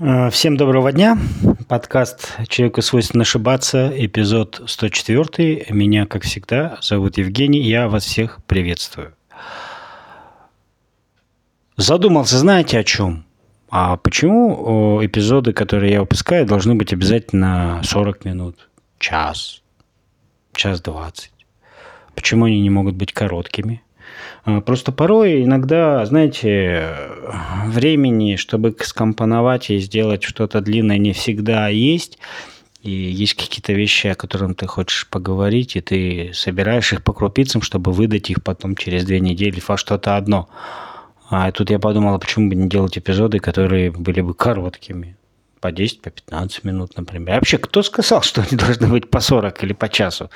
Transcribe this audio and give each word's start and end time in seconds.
Э, 0.00 0.30
всем 0.30 0.56
доброго 0.56 0.92
дня. 0.92 1.18
Подкаст 1.66 2.36
«Человеку 2.48 2.82
свойственно 2.82 3.22
ошибаться», 3.22 3.92
эпизод 3.96 4.62
104. 4.64 5.66
Меня, 5.70 6.06
как 6.06 6.22
всегда, 6.22 6.78
зовут 6.80 7.18
Евгений. 7.18 7.60
Я 7.60 7.88
вас 7.88 8.04
всех 8.04 8.38
приветствую. 8.46 9.14
Задумался, 11.76 12.38
знаете, 12.38 12.78
о 12.78 12.84
чем? 12.84 13.24
А 13.70 13.96
почему 13.96 15.04
эпизоды, 15.04 15.52
которые 15.52 15.94
я 15.94 16.00
выпускаю, 16.00 16.46
должны 16.46 16.76
быть 16.76 16.92
обязательно 16.92 17.80
40 17.82 18.24
минут, 18.24 18.68
час, 19.00 19.62
час 20.52 20.80
20? 20.80 21.32
Почему 22.14 22.44
они 22.44 22.60
не 22.60 22.70
могут 22.70 22.94
быть 22.94 23.12
короткими? 23.12 23.82
А, 24.44 24.60
просто 24.60 24.92
порой 24.92 25.44
иногда, 25.44 26.04
знаете, 26.06 26.88
времени, 27.66 28.36
чтобы 28.36 28.74
скомпоновать 28.80 29.70
и 29.70 29.78
сделать 29.78 30.22
что-то 30.22 30.60
длинное, 30.60 30.98
не 30.98 31.12
всегда 31.12 31.68
есть. 31.68 32.18
И 32.82 32.90
есть 32.90 33.34
какие-то 33.34 33.72
вещи, 33.72 34.06
о 34.06 34.14
которых 34.14 34.56
ты 34.56 34.66
хочешь 34.66 35.08
поговорить, 35.08 35.76
и 35.76 35.80
ты 35.80 36.30
собираешь 36.32 36.92
их 36.92 37.02
по 37.02 37.12
крупицам, 37.12 37.60
чтобы 37.60 37.92
выдать 37.92 38.30
их 38.30 38.42
потом 38.42 38.76
через 38.76 39.04
две 39.04 39.20
недели 39.20 39.60
во 39.66 39.76
что-то 39.76 40.16
одно. 40.16 40.48
А 41.28 41.50
тут 41.52 41.70
я 41.70 41.78
подумал, 41.78 42.14
а 42.14 42.18
почему 42.18 42.48
бы 42.48 42.54
не 42.54 42.68
делать 42.68 42.96
эпизоды, 42.96 43.40
которые 43.40 43.90
были 43.90 44.20
бы 44.20 44.32
короткими 44.32 45.16
по 45.60 45.72
10, 45.72 46.02
по 46.02 46.10
15 46.10 46.64
минут, 46.64 46.96
например. 46.96 47.34
А 47.34 47.34
вообще, 47.36 47.58
кто 47.58 47.82
сказал, 47.82 48.22
что 48.22 48.42
они 48.42 48.56
должны 48.56 48.88
быть 48.88 49.10
по 49.10 49.20
40 49.20 49.64
или 49.64 49.72
по 49.72 49.88
часу? 49.88 50.30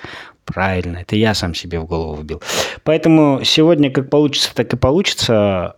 Правильно, 0.45 0.99
это 0.99 1.17
я 1.17 1.35
сам 1.35 1.55
себе 1.55 1.81
в 1.81 1.87
голову 1.87 2.21
вбил. 2.21 2.43
Поэтому 2.83 3.45
сегодня 3.45 3.91
как 3.91 4.11
получится, 4.11 4.55
так 4.55 4.73
и 4.73 4.77
получится. 4.77 5.77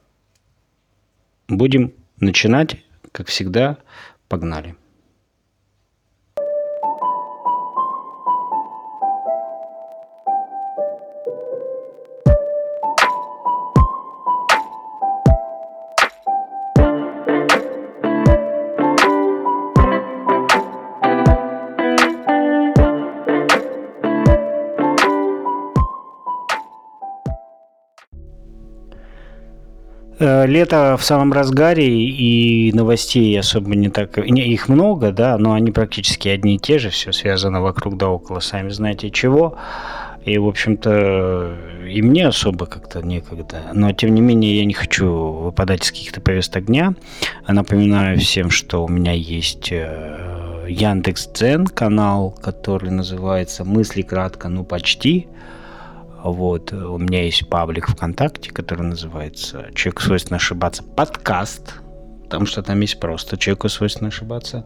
Будем 1.48 1.92
начинать, 2.18 2.76
как 3.12 3.28
всегда. 3.28 3.76
Погнали. 4.28 4.74
Лето 30.46 30.96
в 30.98 31.04
самом 31.04 31.32
разгаре, 31.32 31.86
и 31.86 32.72
новостей 32.72 33.38
особо 33.38 33.74
не 33.74 33.88
так... 33.88 34.18
Их 34.18 34.68
много, 34.68 35.12
да, 35.12 35.38
но 35.38 35.52
они 35.52 35.70
практически 35.70 36.28
одни 36.28 36.56
и 36.56 36.58
те 36.58 36.78
же, 36.78 36.90
все 36.90 37.12
связано 37.12 37.60
вокруг 37.60 37.96
да 37.96 38.08
около, 38.08 38.40
сами 38.40 38.70
знаете 38.70 39.10
чего. 39.10 39.56
И, 40.24 40.38
в 40.38 40.46
общем-то, 40.46 41.54
и 41.86 42.00
мне 42.00 42.26
особо 42.26 42.64
как-то 42.64 43.02
некогда. 43.02 43.70
Но, 43.74 43.92
тем 43.92 44.14
не 44.14 44.22
менее, 44.22 44.56
я 44.56 44.64
не 44.64 44.72
хочу 44.72 45.06
выпадать 45.06 45.84
из 45.84 45.90
каких-то 45.90 46.22
повесток 46.22 46.64
дня. 46.64 46.94
Напоминаю 47.46 48.18
всем, 48.18 48.48
что 48.48 48.84
у 48.84 48.88
меня 48.88 49.12
есть 49.12 49.68
э, 49.70 50.66
Яндекс 50.68 51.28
Дзен 51.28 51.66
канал, 51.66 52.34
который 52.42 52.90
называется 52.90 53.64
«Мысли 53.64 54.00
кратко, 54.00 54.48
ну 54.48 54.64
почти». 54.64 55.28
Вот, 56.24 56.72
у 56.72 56.96
меня 56.96 57.24
есть 57.24 57.46
паблик 57.50 57.86
ВКонтакте, 57.86 58.50
который 58.50 58.86
называется 58.86 59.66
«Человеку 59.74 60.00
свойственно 60.00 60.38
ошибаться» 60.38 60.82
подкаст, 60.82 61.74
потому 62.22 62.46
что 62.46 62.62
там 62.62 62.80
есть 62.80 62.98
просто 62.98 63.36
«Человеку 63.36 63.68
свойственно 63.68 64.08
ошибаться». 64.08 64.64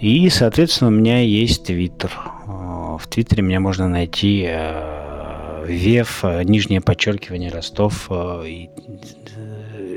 И, 0.00 0.28
соответственно, 0.28 0.90
у 0.90 0.94
меня 0.94 1.20
есть 1.20 1.64
Твиттер. 1.64 2.12
В 2.46 3.02
Твиттере 3.10 3.42
меня 3.42 3.58
можно 3.58 3.88
найти 3.88 4.44
э, 4.46 5.64
Вев, 5.66 6.22
нижнее 6.44 6.80
подчеркивание, 6.80 7.50
Ростов. 7.50 8.06
Э, 8.10 8.44
и, 8.46 8.70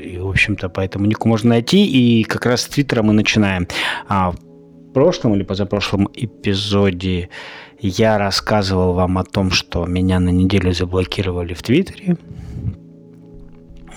и, 0.02 0.18
в 0.18 0.28
общем-то, 0.28 0.68
по 0.70 0.80
этому 0.80 1.06
нику 1.06 1.28
можно 1.28 1.50
найти. 1.50 1.86
И 1.86 2.24
как 2.24 2.46
раз 2.46 2.62
с 2.62 2.66
Твиттера 2.68 3.02
мы 3.02 3.12
начинаем. 3.12 3.68
А 4.08 4.32
в 4.32 4.92
прошлом 4.92 5.34
или 5.36 5.42
позапрошлом 5.44 6.08
эпизоде 6.14 7.28
я 7.80 8.18
рассказывал 8.18 8.92
вам 8.92 9.18
о 9.18 9.24
том, 9.24 9.50
что 9.50 9.86
меня 9.86 10.18
на 10.20 10.30
неделю 10.30 10.72
заблокировали 10.72 11.54
в 11.54 11.62
Твиттере 11.62 12.16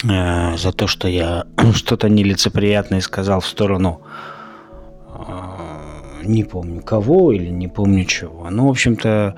э, 0.04 0.58
за 0.58 0.72
то, 0.72 0.88
что 0.88 1.08
я 1.08 1.46
что-то 1.74 2.10
нелицеприятное 2.10 3.02
сказал 3.02 3.40
в 3.40 3.48
сторону 3.48 4.02
э, 5.08 6.24
не 6.24 6.44
помню 6.44 6.82
кого 6.82 7.32
или 7.32 7.50
не 7.50 7.68
помню 7.68 8.06
чего. 8.06 8.50
Ну, 8.50 8.68
в 8.68 8.72
общем-то, 8.72 9.36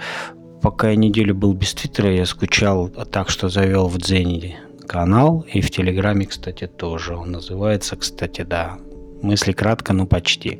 пока 0.62 0.90
я 0.90 0.96
неделю 0.96 1.36
был 1.36 1.54
без 1.54 1.74
Твиттера, 1.74 2.12
я 2.12 2.25
скучал 2.25 2.90
так, 2.90 3.30
что 3.30 3.50
завел 3.50 3.88
в 3.88 3.98
Дзене 3.98 4.58
канал, 4.88 5.46
и 5.52 5.62
в 5.62 5.72
Телеграме, 5.72 6.25
кстати, 6.25 6.68
тоже. 6.68 7.16
Он 7.16 7.31
называется, 7.31 7.96
кстати, 7.96 8.42
да, 8.42 8.78
мысли 9.22 9.54
кратко, 9.54 9.94
ну 9.94 10.06
почти. 10.06 10.60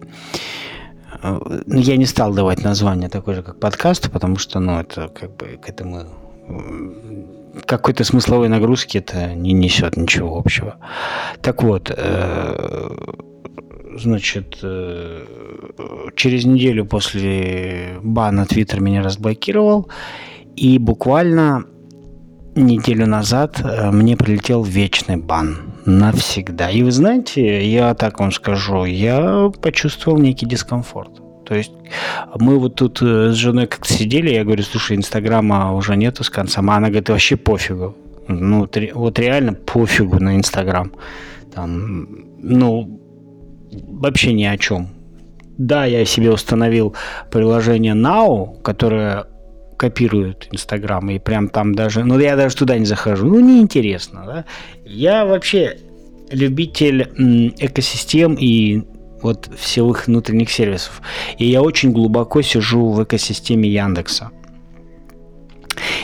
Ну, 1.22 1.80
я 1.80 1.98
не 1.98 2.06
стал 2.06 2.34
давать 2.34 2.64
название 2.64 3.10
такое 3.10 3.36
же, 3.36 3.44
как 3.44 3.60
подкаст, 3.60 4.12
потому 4.12 4.38
что, 4.38 4.60
ну, 4.60 4.80
это 4.80 5.08
как 5.10 5.36
бы 5.36 5.60
к 5.62 5.70
этому 5.70 6.06
какой-то 7.66 8.04
смысловой 8.04 8.50
нагрузки 8.50 8.98
это 8.98 9.34
не 9.34 9.54
несет 9.54 9.98
ничего 9.98 10.38
общего. 10.38 10.78
Так 11.42 11.64
вот, 11.64 11.92
э, 11.96 12.98
значит, 13.98 14.60
э, 14.64 15.26
через 16.16 16.46
неделю 16.46 16.86
после 16.86 18.00
бана 18.02 18.46
Твиттер 18.46 18.82
меня 18.82 19.04
разблокировал, 19.04 19.90
и 20.56 20.78
буквально 20.78 21.66
неделю 22.56 23.08
назад 23.08 23.62
э, 23.64 23.92
мне 23.92 24.16
прилетел 24.16 24.64
вечный 24.64 25.18
бан 25.18 25.58
навсегда. 25.86 26.70
И 26.70 26.84
вы 26.84 26.92
знаете, 26.92 27.66
я 27.68 27.94
так 27.94 28.20
вам 28.20 28.32
скажу, 28.32 28.86
я 28.86 29.52
почувствовал 29.62 30.18
некий 30.18 30.46
дискомфорт. 30.46 31.22
То 31.46 31.56
есть 31.56 31.72
мы 32.36 32.58
вот 32.58 32.76
тут 32.76 33.02
э, 33.02 33.32
с 33.32 33.36
женой 33.36 33.68
как-то 33.68 33.94
сидели, 33.94 34.34
я 34.34 34.44
говорю, 34.44 34.64
слушай, 34.64 34.96
Инстаграма 34.96 35.74
уже 35.74 35.96
нету 35.96 36.24
с 36.24 36.30
конца. 36.30 36.62
А 36.62 36.78
она 36.78 36.88
говорит, 36.88 37.10
вообще 37.10 37.36
пофигу. 37.36 37.96
Ну, 38.28 38.68
вот 38.94 39.20
реально 39.20 39.54
пофигу 39.54 40.20
на 40.20 40.38
Инстаграм. 40.38 40.94
Там, 41.54 42.08
ну, 42.42 43.00
вообще 43.88 44.34
ни 44.34 44.46
о 44.46 44.58
чем. 44.58 44.90
Да, 45.58 45.86
я 45.86 46.06
себе 46.06 46.32
установил 46.32 46.96
приложение 47.30 47.94
Now, 47.94 48.62
которое 48.62 49.28
копируют 49.84 50.48
Инстаграм, 50.54 51.10
и 51.10 51.20
прям 51.20 51.50
там 51.50 51.76
даже, 51.76 52.06
ну 52.06 52.18
я 52.18 52.38
даже 52.38 52.56
туда 52.56 52.78
не 52.78 52.86
захожу, 52.86 53.28
ну 53.28 53.42
неинтересно, 53.42 54.24
да. 54.26 54.46
Я 54.86 55.26
вообще 55.26 55.78
любитель 56.32 57.02
экосистем 57.60 58.36
и 58.40 58.84
вот 59.22 59.50
всех 59.58 60.08
внутренних 60.08 60.50
сервисов. 60.52 61.02
И 61.38 61.46
я 61.46 61.62
очень 61.62 61.92
глубоко 61.92 62.42
сижу 62.42 62.92
в 62.92 63.04
экосистеме 63.04 63.70
Яндекса. 63.70 64.32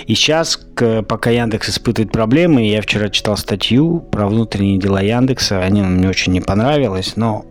И 0.07 0.13
сейчас, 0.13 0.59
пока 1.07 1.29
Яндекс 1.29 1.69
испытывает 1.69 2.11
проблемы, 2.11 2.67
я 2.67 2.81
вчера 2.81 3.07
читал 3.07 3.37
статью 3.37 4.01
про 4.11 4.27
внутренние 4.27 4.77
дела 4.77 5.01
Яндекса, 5.01 5.61
они 5.61 5.81
мне 5.83 6.09
очень 6.09 6.33
не 6.33 6.41
понравились, 6.41 7.15
но 7.15 7.45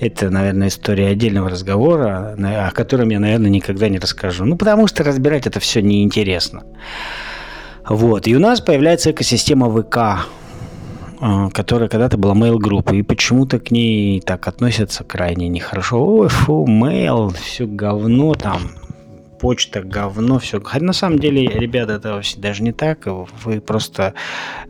это, 0.00 0.30
наверное, 0.30 0.68
история 0.68 1.08
отдельного 1.08 1.50
разговора, 1.50 2.36
о 2.38 2.70
котором 2.72 3.10
я, 3.10 3.20
наверное, 3.20 3.50
никогда 3.50 3.88
не 3.88 3.98
расскажу. 3.98 4.44
Ну, 4.44 4.56
потому 4.56 4.86
что 4.86 5.04
разбирать 5.04 5.46
это 5.46 5.60
все 5.60 5.82
неинтересно. 5.82 6.64
Вот. 7.88 8.26
И 8.26 8.34
у 8.34 8.40
нас 8.40 8.60
появляется 8.60 9.12
экосистема 9.12 9.70
ВК, 9.70 10.26
э, 11.20 11.48
которая 11.52 11.88
когда-то 11.88 12.18
была 12.18 12.34
mail 12.34 12.58
группа 12.58 12.92
и 12.92 13.02
почему-то 13.02 13.60
к 13.60 13.70
ней 13.70 14.20
так 14.20 14.48
относятся 14.48 15.04
крайне 15.04 15.48
нехорошо. 15.48 16.04
Ой, 16.04 16.28
фу, 16.28 16.66
mail, 16.68 17.34
все 17.40 17.66
говно 17.66 18.34
там, 18.34 18.62
почта, 19.38 19.82
говно, 19.82 20.38
все. 20.38 20.60
Хотя 20.60 20.84
на 20.84 20.92
самом 20.92 21.18
деле, 21.18 21.46
ребята, 21.46 21.94
это 21.94 22.22
даже 22.36 22.62
не 22.62 22.72
так. 22.72 23.06
Вы 23.06 23.60
просто 23.60 24.14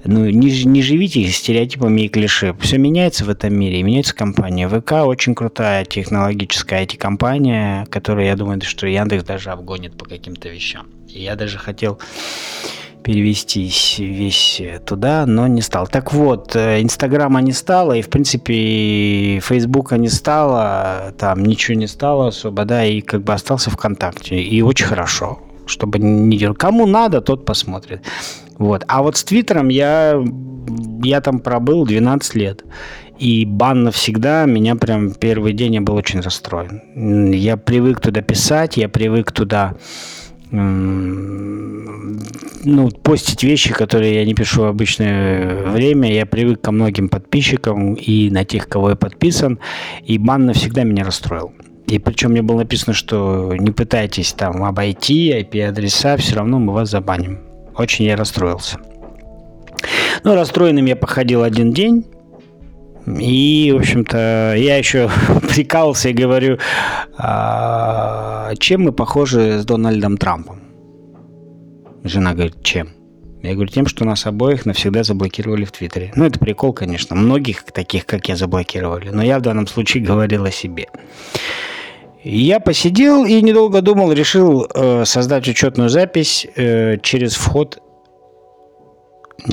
ну, 0.05 0.27
не, 0.27 0.65
не 0.65 0.83
живите 0.83 1.27
стереотипами 1.29 2.03
и 2.03 2.09
клише. 2.09 2.55
Все 2.61 2.79
меняется 2.79 3.25
в 3.25 3.31
этом 3.31 3.55
мире, 3.55 3.83
меняется 3.83 4.15
компания. 4.15 4.69
ВК 4.69 4.93
очень 5.05 5.35
крутая 5.35 5.85
технологическая 5.85 6.85
IT-компания, 6.85 7.87
которая, 7.91 8.27
я 8.27 8.37
думаю, 8.37 8.61
что 8.63 8.87
Яндекс 8.87 9.25
даже 9.25 9.51
обгонит 9.51 9.97
по 9.97 10.05
каким-то 10.05 10.49
вещам. 10.49 10.87
И 11.09 11.23
я 11.23 11.37
даже 11.37 11.59
хотел 11.59 11.99
перевестись 13.07 14.01
весь 14.01 14.61
туда, 14.85 15.27
но 15.27 15.47
не 15.47 15.63
стал. 15.63 15.87
Так 15.87 16.13
вот, 16.13 16.57
э, 16.57 16.83
Инстаграма 16.83 17.41
не 17.41 17.53
стало, 17.53 17.93
и, 17.93 18.03
в 18.03 18.09
принципе, 18.09 19.39
Фейсбука 19.39 19.97
не 19.97 20.09
стало, 20.09 21.15
там 21.17 21.45
ничего 21.45 21.79
не 21.79 21.87
стало 21.87 22.27
особо, 22.29 22.65
да, 22.65 22.85
и 22.85 23.01
как 23.01 23.23
бы 23.23 23.33
остался 23.33 23.71
ВКонтакте. 23.71 24.43
И 24.43 24.61
очень 24.61 24.87
хорошо, 24.87 25.39
чтобы 25.67 26.01
не 26.01 26.37
делать. 26.37 26.59
Кому 26.59 26.85
надо, 26.85 27.21
тот 27.21 27.45
посмотрит. 27.45 28.01
Вот. 28.59 28.83
А 28.89 29.03
вот 29.03 29.17
с 29.17 29.23
Твиттером 29.23 29.69
я, 29.69 30.21
я 31.05 31.21
там 31.21 31.39
пробыл 31.39 31.87
12 31.87 32.35
лет. 32.35 32.65
И 33.21 33.45
бан 33.45 33.85
навсегда 33.85 34.47
меня 34.47 34.75
прям 34.75 35.13
первый 35.13 35.53
день 35.53 35.75
я 35.75 35.81
был 35.81 35.95
очень 35.95 36.21
расстроен. 36.21 37.31
Я 37.31 37.57
привык 37.57 38.01
туда 38.01 38.21
писать, 38.21 38.77
я 38.77 38.89
привык 38.89 39.31
туда 39.31 39.77
ну, 40.51 42.11
постить 43.03 43.43
вещи, 43.43 43.73
которые 43.73 44.15
я 44.15 44.25
не 44.25 44.35
пишу 44.35 44.63
в 44.63 44.67
обычное 44.67 45.65
время. 45.65 46.13
Я 46.13 46.27
привык 46.27 46.61
ко 46.61 46.73
многим 46.73 47.09
подписчикам 47.09 47.95
и 47.95 48.31
на 48.31 48.45
тех, 48.45 48.69
кого 48.69 48.91
я 48.91 48.97
подписан. 48.97 49.59
И 50.05 50.19
бан 50.19 50.47
навсегда 50.47 50.85
меня 50.85 51.05
расстроил. 51.05 51.53
И 51.87 51.99
причем 51.99 52.33
мне 52.33 52.43
было 52.43 52.59
написано, 52.59 52.95
что 52.95 53.55
не 53.57 53.71
пытайтесь 53.71 54.33
там 54.33 54.65
обойти 54.65 55.31
IP-адреса, 55.31 56.17
все 56.17 56.37
равно 56.37 56.59
мы 56.59 56.73
вас 56.73 56.91
забаним. 56.91 57.39
Очень 57.77 58.07
я 58.07 58.17
расстроился. 58.17 58.79
Ну, 60.25 60.35
расстроенным 60.35 60.87
я 60.87 60.97
походил 60.97 61.43
один 61.43 61.73
день. 61.73 62.05
И, 63.07 63.73
в 63.73 63.79
общем-то, 63.79 64.55
я 64.57 64.77
еще 64.77 65.09
прикалывался 65.55 66.09
и 66.09 66.13
говорю, 66.13 66.59
а, 67.17 68.53
чем 68.59 68.83
мы 68.83 68.93
похожи 68.93 69.59
с 69.61 69.65
Дональдом 69.65 70.17
Трампом? 70.17 70.61
Жена 72.03 72.35
говорит, 72.35 72.63
чем? 72.63 72.91
Я 73.43 73.55
говорю, 73.55 73.69
тем, 73.69 73.87
что 73.87 74.05
нас 74.05 74.27
обоих 74.27 74.67
навсегда 74.67 75.05
заблокировали 75.05 75.65
в 75.65 75.73
Твиттере. 75.73 76.13
Ну, 76.17 76.25
это 76.25 76.39
прикол, 76.39 76.73
конечно. 76.73 77.15
Многих 77.15 77.63
таких, 77.63 78.05
как 78.07 78.29
я, 78.29 78.35
заблокировали. 78.35 79.11
Но 79.11 79.23
я 79.23 79.39
в 79.39 79.43
данном 79.43 79.69
случае 79.69 80.03
говорил 80.03 80.45
о 80.45 80.51
себе. 80.51 80.89
Я 82.25 82.59
посидел 82.59 83.25
и 83.25 83.41
недолго 83.41 83.83
думал, 83.83 84.11
решил 84.11 84.67
э, 84.75 85.05
создать 85.05 85.47
учетную 85.47 85.91
запись 85.91 86.45
э, 86.57 86.99
через 87.01 87.35
вход 87.35 87.81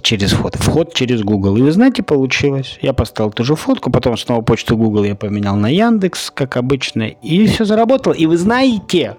через 0.01 0.31
вход. 0.31 0.55
Вход 0.55 0.93
через 0.93 1.21
Google. 1.23 1.57
И 1.57 1.61
вы 1.61 1.71
знаете, 1.71 2.03
получилось. 2.03 2.77
Я 2.81 2.93
поставил 2.93 3.31
ту 3.31 3.43
же 3.43 3.55
фотку, 3.55 3.91
потом 3.91 4.17
снова 4.17 4.41
почту 4.41 4.77
Google 4.77 5.03
я 5.03 5.15
поменял 5.15 5.55
на 5.55 5.67
Яндекс, 5.67 6.31
как 6.31 6.57
обычно, 6.57 7.03
и 7.03 7.47
все 7.47 7.65
заработало. 7.65 8.13
И 8.13 8.25
вы 8.25 8.37
знаете, 8.37 9.17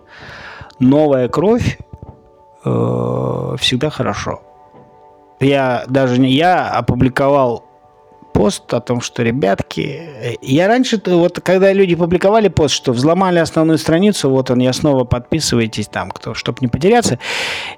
новая 0.79 1.29
кровь 1.29 1.79
э, 2.65 3.57
всегда 3.59 3.91
хорошо. 3.91 4.43
Я 5.41 5.85
даже 5.89 6.19
не 6.19 6.33
я 6.33 6.69
опубликовал 6.71 7.65
пост 8.35 8.75
о 8.75 8.81
том, 8.81 9.01
что, 9.01 9.23
ребятки, 9.23 10.39
я 10.43 10.67
раньше, 10.69 11.01
вот 11.07 11.41
когда 11.41 11.73
люди 11.73 11.95
публиковали 11.95 12.49
пост, 12.49 12.75
что 12.75 12.93
взломали 12.93 13.39
основную 13.39 13.79
страницу, 13.79 14.29
вот 14.29 14.51
он, 14.51 14.59
я 14.59 14.73
снова 14.73 15.05
подписывайтесь 15.05 15.87
там, 15.87 16.11
кто, 16.11 16.35
чтобы 16.35 16.59
не 16.61 16.69
потеряться, 16.69 17.19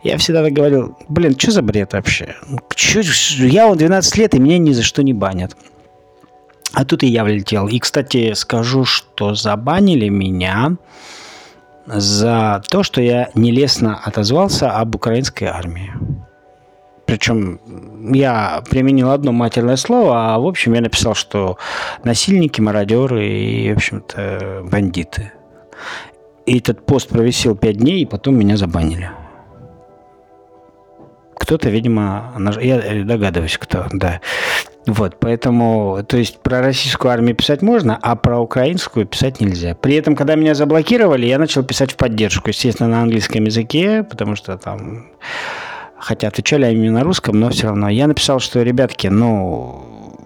я 0.02 0.16
всегда 0.16 0.50
говорил, 0.50 0.96
блин, 1.08 1.38
что 1.38 1.52
за 1.52 1.62
бред 1.62 1.92
вообще? 1.92 2.34
Чё, 2.74 3.02
я 3.46 3.68
вот 3.68 3.78
12 3.78 4.16
лет, 4.16 4.34
и 4.34 4.38
меня 4.38 4.58
ни 4.58 4.72
за 4.72 4.82
что 4.82 5.02
не 5.02 5.12
банят. 5.12 5.54
А 6.72 6.84
тут 6.84 7.02
и 7.02 7.06
я 7.06 7.22
влетел. 7.24 7.68
И, 7.68 7.78
кстати, 7.78 8.32
скажу, 8.32 8.84
что 8.84 9.34
забанили 9.34 10.08
меня 10.08 10.76
за 11.86 12.62
то, 12.68 12.82
что 12.82 13.00
я 13.02 13.28
нелестно 13.34 14.00
отозвался 14.02 14.72
об 14.72 14.94
украинской 14.94 15.44
армии. 15.44 15.92
Причем 17.06 17.60
я 18.12 18.62
применил 18.68 19.10
одно 19.10 19.32
матерное 19.32 19.76
слово, 19.76 20.34
а 20.34 20.38
в 20.38 20.46
общем 20.46 20.74
я 20.74 20.80
написал, 20.80 21.14
что 21.14 21.56
насильники, 22.04 22.60
мародеры 22.60 23.26
и, 23.26 23.72
в 23.72 23.76
общем-то, 23.76 24.62
бандиты. 24.70 25.32
И 26.46 26.58
этот 26.58 26.84
пост 26.84 27.08
провисел 27.08 27.56
пять 27.56 27.78
дней, 27.78 28.02
и 28.02 28.06
потом 28.06 28.36
меня 28.36 28.56
забанили. 28.56 29.10
Кто-то, 31.38 31.70
видимо, 31.70 32.32
я 32.60 33.04
догадываюсь, 33.04 33.56
кто, 33.58 33.86
да. 33.92 34.20
Вот, 34.86 35.18
поэтому, 35.18 36.04
то 36.06 36.16
есть 36.16 36.38
про 36.38 36.60
российскую 36.60 37.10
армию 37.12 37.34
писать 37.34 37.60
можно, 37.62 37.98
а 38.00 38.14
про 38.14 38.38
украинскую 38.38 39.04
писать 39.06 39.40
нельзя. 39.40 39.74
При 39.74 39.96
этом, 39.96 40.14
когда 40.14 40.36
меня 40.36 40.54
заблокировали, 40.54 41.26
я 41.26 41.38
начал 41.38 41.64
писать 41.64 41.92
в 41.92 41.96
поддержку, 41.96 42.48
естественно, 42.48 42.88
на 42.88 43.02
английском 43.02 43.44
языке, 43.44 44.04
потому 44.04 44.36
что 44.36 44.56
там 44.56 45.06
хотя 46.06 46.28
отвечали 46.28 46.64
они 46.64 46.88
на 46.88 47.02
русском, 47.02 47.40
но 47.40 47.50
все 47.50 47.66
равно. 47.66 47.88
Я 47.88 48.06
написал, 48.06 48.38
что, 48.38 48.62
ребятки, 48.62 49.08
ну, 49.08 50.22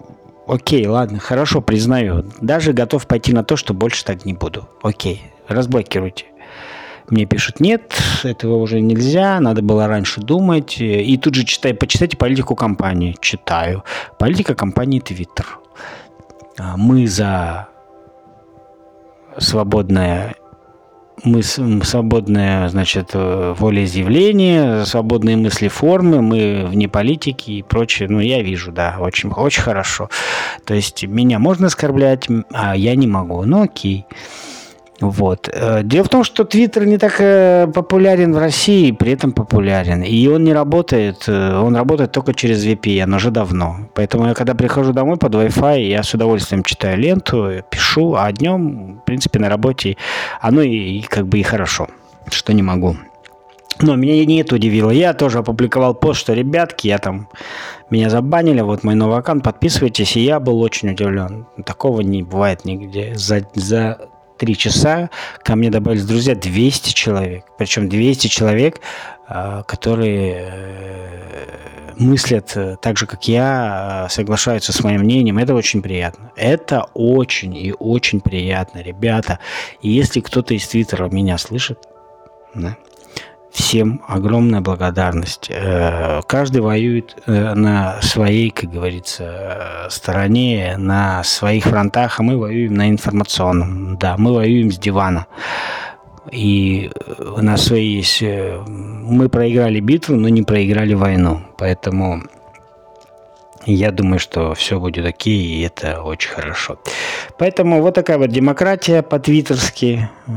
окей, 0.47 0.87
ладно, 0.87 1.19
хорошо, 1.19 1.63
признаю. 1.63 2.27
Даже 2.43 2.75
готов 2.75 3.07
пойти 3.07 3.33
на 3.33 3.45
то, 3.45 3.57
что 3.57 3.73
больше 3.73 4.05
так 4.05 4.27
не 4.27 4.35
буду. 4.35 4.69
Окей, 4.83 5.23
разблокируйте. 5.49 6.27
Мне 7.09 7.25
пишут, 7.25 7.61
нет, 7.61 7.95
этого 8.25 8.57
уже 8.57 8.81
нельзя, 8.81 9.41
надо 9.41 9.63
было 9.63 9.87
раньше 9.87 10.21
думать. 10.21 10.77
И 10.79 11.17
тут 11.17 11.35
же 11.35 11.45
читай, 11.45 11.73
почитайте 11.73 12.19
политику 12.19 12.55
компании. 12.55 13.17
Читаю. 13.19 13.83
Политика 14.19 14.55
компании 14.55 15.01
Twitter. 15.01 15.47
А, 16.59 16.77
мы 16.77 17.07
за 17.07 17.69
свободное 19.39 20.35
мы 21.25 21.43
свободное, 21.43 22.69
значит, 22.69 23.11
э, 23.15 23.55
волеизъявление, 23.59 24.85
свободные 24.87 25.37
мысли 25.37 25.69
формы, 25.69 26.23
мы 26.23 26.67
вне 26.67 26.89
политики 26.89 27.51
и 27.53 27.63
прочее. 27.63 28.09
Ну, 28.09 28.21
я 28.21 28.43
вижу, 28.43 28.73
да, 28.73 28.97
очень, 28.99 29.31
очень 29.31 29.63
хорошо. 29.63 30.09
То 30.65 30.75
есть 30.75 31.03
меня 31.05 31.39
можно 31.39 31.67
оскорблять, 31.67 32.27
а 32.53 32.77
я 32.77 32.95
не 32.95 33.07
могу. 33.07 33.43
Ну, 33.45 33.63
окей. 33.63 34.07
Вот. 35.01 35.49
Э, 35.53 35.83
дело 35.83 36.05
в 36.05 36.09
том, 36.09 36.25
что 36.25 36.45
Твиттер 36.45 36.87
не 36.87 36.99
так 36.99 37.17
э, 37.21 37.67
популярен 37.75 38.35
в 38.35 38.39
России, 38.39 38.93
при 38.93 39.13
этом 39.13 39.33
популярен. 39.33 40.03
И 40.03 40.27
он 40.29 40.45
не 40.45 40.53
работает, 40.53 41.25
э, 41.27 41.59
он 41.59 41.75
работает 41.75 42.13
только 42.13 42.35
через 42.35 42.67
VPN 42.67 43.17
уже 43.17 43.31
давно. 43.31 43.89
Поэтому 43.95 44.27
я 44.27 44.35
когда 44.35 44.55
прихожу 44.55 44.93
домой 44.93 45.17
под 45.17 45.35
Wi-Fi, 45.35 45.81
я 45.87 46.03
с 46.03 46.13
удовольствием 46.13 46.63
читаю 46.63 46.99
ленту, 46.99 47.63
пишу, 47.71 48.15
а 48.15 48.31
днем, 48.33 49.01
в 49.03 49.05
принципе, 49.07 49.39
на 49.39 49.49
работе 49.49 49.97
оно 50.41 50.61
и, 50.61 50.99
и 50.99 51.03
как 51.03 51.27
бы 51.27 51.39
и 51.39 51.43
хорошо, 51.43 51.89
что 52.31 52.53
не 52.53 52.63
могу. 52.63 52.97
Но 53.83 53.97
меня 53.97 54.25
не 54.27 54.43
это 54.43 54.57
удивило. 54.57 54.91
Я 54.91 55.15
тоже 55.15 55.39
опубликовал 55.39 55.95
пост, 55.95 56.21
что, 56.21 56.35
ребятки, 56.35 56.89
я 56.89 56.99
там, 56.99 57.29
меня 57.89 58.11
забанили, 58.11 58.61
вот 58.61 58.85
мой 58.85 58.95
новый 58.95 59.17
аккаунт, 59.17 59.43
подписывайтесь. 59.43 60.17
И 60.17 60.21
я 60.21 60.39
был 60.39 60.61
очень 60.61 60.91
удивлен. 60.91 61.47
Такого 61.65 62.03
не 62.03 62.23
бывает 62.23 62.67
нигде. 62.67 63.15
За, 63.15 63.41
за 63.55 64.11
три 64.41 64.57
часа 64.57 65.11
ко 65.45 65.55
мне 65.55 65.71
добавились 65.71 66.07
друзья 66.07 66.35
200 66.35 66.95
человек. 66.95 67.45
Причем 67.59 67.91
200 67.91 68.29
человек, 68.29 68.81
а, 69.29 69.63
которые 69.65 70.49
э, 70.51 71.95
мыслят 71.99 72.53
э, 72.57 72.77
так 72.81 72.97
же, 72.97 73.07
как 73.07 73.29
я, 73.29 74.07
соглашаются 74.09 74.73
с 74.73 74.83
моим 74.83 75.03
мнением. 75.03 75.37
Это 75.37 75.55
очень 75.55 75.83
приятно. 75.83 76.33
Это 76.37 76.87
очень 76.95 77.55
и 77.55 77.75
очень 77.79 78.23
приятно, 78.23 78.79
ребята. 78.79 79.41
И 79.83 79.91
если 79.91 80.21
кто-то 80.21 80.55
из 80.55 80.67
Твиттера 80.67 81.11
меня 81.11 81.37
слышит, 81.37 81.79
да, 82.55 82.79
Всем 83.51 84.03
огромная 84.07 84.61
благодарность. 84.61 85.51
Э, 85.51 86.21
каждый 86.27 86.61
воюет 86.61 87.17
э, 87.27 87.55
на 87.55 88.01
своей, 88.01 88.51
как 88.51 88.71
говорится, 88.71 89.89
стороне, 89.91 90.77
на 90.79 91.25
своих 91.25 91.65
фронтах, 91.65 92.21
а 92.21 92.23
мы 92.23 92.39
воюем 92.39 92.75
на 92.75 92.89
информационном. 92.89 93.97
Да, 93.99 94.17
мы 94.17 94.33
воюем 94.35 94.71
с 94.71 94.79
дивана. 94.79 95.27
И 96.31 96.91
у 97.19 97.43
нас 97.43 97.65
свои 97.65 97.97
есть... 97.97 98.23
Э, 98.23 98.63
мы 98.67 99.29
проиграли 99.29 99.81
битву, 99.81 100.15
но 100.15 100.29
не 100.29 100.43
проиграли 100.43 100.95
войну. 100.95 101.41
Поэтому 101.59 102.23
я 103.67 103.91
думаю, 103.91 104.19
что 104.19 104.55
все 104.55 104.79
будет 104.79 105.05
окей, 105.05 105.39
и 105.39 105.63
это 105.63 106.03
очень 106.03 106.31
хорошо. 106.31 106.79
Поэтому 107.41 107.81
вот 107.81 107.95
такая 107.95 108.19
вот 108.19 108.29
демократия 108.29 109.01
по-твиттерски, 109.01 110.11
э, 110.27 110.31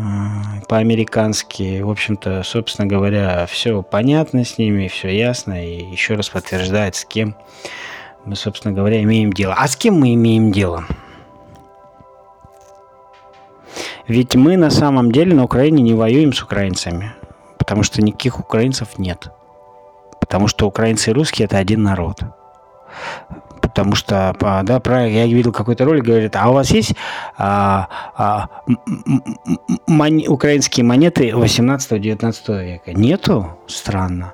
по-американски. 0.69 1.81
В 1.81 1.89
общем-то, 1.89 2.43
собственно 2.43 2.87
говоря, 2.87 3.45
все 3.45 3.83
понятно 3.83 4.45
с 4.45 4.57
ними, 4.57 4.87
все 4.87 5.09
ясно. 5.09 5.67
И 5.67 5.83
еще 5.83 6.13
раз 6.15 6.29
подтверждает, 6.29 6.95
с 6.95 7.03
кем 7.03 7.35
мы, 8.23 8.37
собственно 8.37 8.73
говоря, 8.73 9.03
имеем 9.03 9.33
дело. 9.33 9.53
А 9.57 9.67
с 9.67 9.75
кем 9.75 9.99
мы 9.99 10.13
имеем 10.13 10.53
дело? 10.53 10.85
Ведь 14.07 14.35
мы 14.35 14.55
на 14.55 14.69
самом 14.69 15.11
деле 15.11 15.35
на 15.35 15.43
Украине 15.43 15.83
не 15.83 15.93
воюем 15.93 16.31
с 16.31 16.41
украинцами, 16.41 17.11
потому 17.57 17.83
что 17.83 18.01
никаких 18.01 18.39
украинцев 18.39 18.97
нет. 18.97 19.29
Потому 20.21 20.47
что 20.47 20.67
украинцы 20.67 21.09
и 21.09 21.13
русские– 21.13 21.45
это 21.47 21.57
один 21.57 21.83
народ– 21.83 22.21
потому 23.73 23.95
что, 23.95 24.35
да, 24.63 24.79
про, 24.79 25.07
я 25.07 25.25
видел 25.25 25.51
какой-то 25.51 25.83
ролик, 25.83 26.03
говорит, 26.03 26.35
а 26.35 26.49
у 26.49 26.53
вас 26.53 26.69
есть 26.69 26.93
а, 27.37 27.89
а, 28.15 28.49
мон, 29.87 30.21
украинские 30.27 30.85
монеты 30.85 31.29
18-19 31.29 32.63
века? 32.63 32.93
Нету? 32.93 33.57
Странно. 33.65 34.33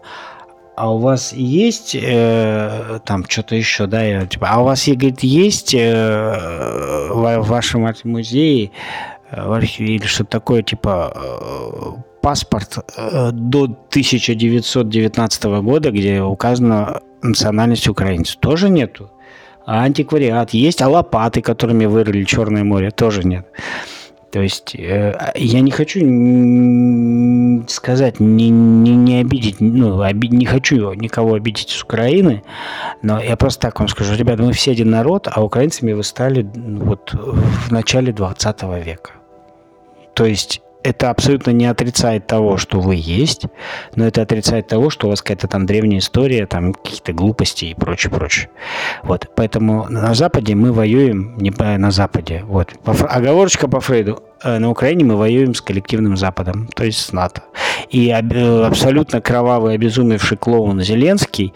А 0.76 0.94
у 0.94 0.98
вас 0.98 1.34
есть 1.34 1.96
э, 1.96 3.00
там 3.06 3.26
что-то 3.28 3.56
еще, 3.56 3.86
да, 3.86 4.26
типа, 4.26 4.48
а 4.50 4.62
у 4.62 4.66
вас, 4.66 4.88
говорит, 4.88 5.24
есть 5.24 5.74
э, 5.74 7.10
в, 7.10 7.40
в 7.40 7.48
вашем 7.48 7.86
музее 8.06 8.72
э, 9.30 9.46
в 9.46 9.52
архиве 9.52 9.96
или 9.96 10.06
что-то 10.06 10.30
такое, 10.30 10.64
типа 10.64 11.12
э, 11.16 12.02
паспорт 12.22 12.78
э, 12.96 13.32
до 13.34 13.64
1919 13.64 15.44
года, 15.44 15.92
где 15.92 16.22
указано 16.22 17.02
национальность 17.22 17.88
украинцев, 17.88 18.38
тоже 18.38 18.70
нету. 18.70 19.12
А 19.72 19.84
антиквариат 19.84 20.50
есть, 20.50 20.82
а 20.82 20.90
лопаты, 20.90 21.44
которыми 21.44 21.86
вырыли 21.86 22.24
Черное 22.24 22.64
море, 22.64 22.90
тоже 22.90 23.24
нет. 23.24 23.46
То 24.32 24.42
есть 24.42 24.74
э, 24.74 25.32
я 25.36 25.62
не 25.62 25.70
хочу 25.70 26.00
сказать, 27.68 28.20
не, 28.20 28.50
не, 28.50 28.96
не 28.96 29.20
обидеть, 29.22 29.58
ну, 29.60 30.00
оби, 30.02 30.26
не 30.26 30.48
хочу 30.48 30.94
никого 30.94 31.36
обидеть 31.36 31.70
с 31.70 31.84
Украины, 31.84 32.42
но 33.04 33.22
я 33.22 33.38
просто 33.38 33.62
так 33.62 33.78
вам 33.78 33.90
скажу, 33.90 34.16
ребята, 34.16 34.42
мы 34.42 34.54
все 34.54 34.72
один 34.72 34.90
народ, 34.90 35.28
а 35.32 35.44
украинцами 35.44 35.94
вы 35.94 36.02
стали 36.02 36.50
вот 36.52 37.14
в 37.14 37.72
начале 37.72 38.12
20 38.12 38.64
века. 38.84 39.12
То 40.16 40.26
есть 40.26 40.64
это 40.84 41.10
абсолютно 41.10 41.52
не 41.52 41.66
отрицает 41.66 42.28
того, 42.28 42.58
что 42.58 42.80
вы 42.80 42.96
есть, 42.96 43.44
но 43.96 44.06
это 44.08 44.22
отрицает 44.22 44.68
того, 44.68 44.90
что 44.90 45.08
у 45.08 45.10
вас 45.10 45.22
какая-то 45.22 45.48
там 45.48 45.66
древняя 45.66 46.00
история, 46.00 46.46
там 46.46 46.74
какие-то 46.74 47.14
глупости 47.14 47.66
и 47.66 47.74
прочее, 47.74 48.12
прочее. 48.12 48.50
Вот, 49.04 49.28
поэтому 49.36 49.88
на 49.90 50.14
Западе 50.14 50.56
мы 50.56 50.72
воюем 50.72 51.38
не 51.38 51.52
на 51.78 51.92
Западе. 51.92 52.44
Вот, 52.48 52.74
оговорочка 52.86 53.68
по 53.68 53.80
Фрейду. 53.82 54.24
Э, 54.44 54.60
на 54.60 54.70
Украине 54.70 55.04
мы 55.04 55.16
воюем 55.16 55.54
с 55.54 55.62
коллективным 55.62 56.16
Западом, 56.16 56.68
то 56.68 56.86
есть 56.86 57.00
с 57.00 57.12
НАТО. 57.12 57.44
И 57.90 58.10
абсолютно 58.10 59.22
кровавый, 59.22 59.76
обезумевший 59.76 60.38
клоун 60.38 60.82
Зеленский, 60.82 61.54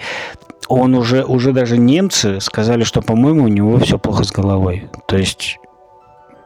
он 0.68 0.96
уже, 0.96 1.24
уже 1.24 1.52
даже 1.52 1.78
немцы 1.78 2.40
сказали, 2.40 2.84
что, 2.84 3.02
по-моему, 3.02 3.44
у 3.44 3.48
него 3.48 3.78
все 3.80 3.98
плохо 3.98 4.24
с 4.24 4.32
головой. 4.32 4.90
То 5.08 5.18
есть, 5.18 5.60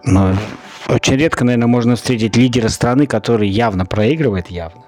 ну, 0.04 0.36
очень 0.88 1.16
редко, 1.16 1.44
наверное, 1.44 1.68
можно 1.68 1.96
встретить 1.96 2.36
лидера 2.38 2.70
страны, 2.70 3.08
который 3.08 3.48
явно 3.48 3.86
проигрывает, 3.86 4.50
явно. 4.50 4.84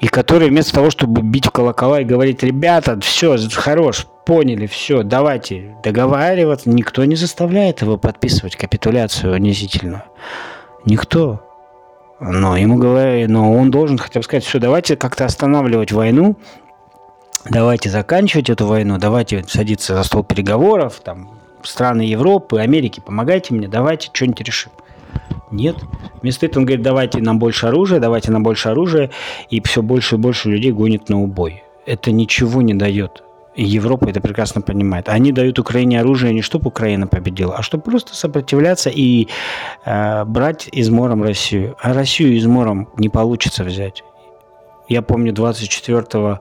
И 0.00 0.08
который 0.08 0.48
вместо 0.48 0.74
того, 0.74 0.90
чтобы 0.90 1.22
бить 1.22 1.46
в 1.46 1.50
колокола 1.50 2.00
и 2.00 2.04
говорить, 2.04 2.42
ребята, 2.42 2.98
все, 3.00 3.36
хорош, 3.52 4.06
поняли, 4.26 4.66
все, 4.66 5.02
давайте 5.02 5.74
договариваться, 5.82 6.70
никто 6.70 7.04
не 7.04 7.16
заставляет 7.16 7.82
его 7.82 7.96
подписывать 7.96 8.56
капитуляцию 8.56 9.34
унизительную. 9.34 10.04
Никто. 10.84 11.44
Но 12.20 12.56
ему 12.56 12.78
говорят, 12.78 13.28
но 13.28 13.52
он 13.52 13.70
должен 13.70 13.98
хотя 13.98 14.20
бы 14.20 14.24
сказать, 14.24 14.44
все, 14.44 14.58
давайте 14.58 14.96
как-то 14.96 15.24
останавливать 15.24 15.92
войну, 15.92 16.36
давайте 17.48 17.90
заканчивать 17.90 18.50
эту 18.50 18.66
войну, 18.66 18.98
давайте 18.98 19.44
садиться 19.44 19.94
за 19.94 20.02
стол 20.02 20.24
переговоров, 20.24 21.00
там, 21.04 21.37
страны 21.62 22.02
Европы, 22.02 22.60
Америки, 22.60 23.02
помогайте 23.04 23.54
мне, 23.54 23.68
давайте 23.68 24.10
что-нибудь 24.12 24.40
решим. 24.40 24.72
Нет. 25.50 25.76
Вместо 26.22 26.46
этого 26.46 26.60
он 26.60 26.66
говорит, 26.66 26.84
давайте 26.84 27.20
нам 27.20 27.38
больше 27.38 27.66
оружия, 27.66 28.00
давайте 28.00 28.30
нам 28.30 28.42
больше 28.42 28.68
оружия, 28.68 29.10
и 29.50 29.60
все 29.62 29.82
больше 29.82 30.16
и 30.16 30.18
больше 30.18 30.50
людей 30.50 30.72
гонит 30.72 31.08
на 31.08 31.20
убой. 31.20 31.62
Это 31.86 32.12
ничего 32.12 32.62
не 32.62 32.74
дает. 32.74 33.22
И 33.54 33.64
Европа 33.64 34.08
это 34.08 34.20
прекрасно 34.20 34.60
понимает. 34.60 35.08
Они 35.08 35.32
дают 35.32 35.58
Украине 35.58 36.00
оружие 36.00 36.32
не 36.32 36.42
чтобы 36.42 36.68
Украина 36.68 37.08
победила, 37.08 37.56
а 37.56 37.62
чтобы 37.62 37.82
просто 37.82 38.14
сопротивляться 38.14 38.88
и 38.88 39.26
э, 39.84 40.24
брать 40.24 40.68
измором 40.70 41.22
Россию. 41.24 41.76
А 41.80 41.92
Россию 41.92 42.36
измором 42.36 42.88
не 42.96 43.08
получится 43.08 43.64
взять. 43.64 44.04
Я 44.88 45.02
помню 45.02 45.32
24 45.32 46.40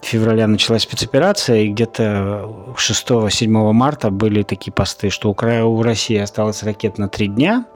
февраля 0.00 0.46
началась 0.46 0.82
спецоперация, 0.82 1.62
и 1.62 1.68
где-то 1.68 2.74
6-7 2.76 3.48
марта 3.72 4.10
были 4.10 4.42
такие 4.42 4.72
посты, 4.72 5.10
что 5.10 5.30
у 5.30 5.82
России 5.82 6.16
осталось 6.16 6.62
ракет 6.62 6.98
на 6.98 7.08
три 7.08 7.28
дня, 7.28 7.66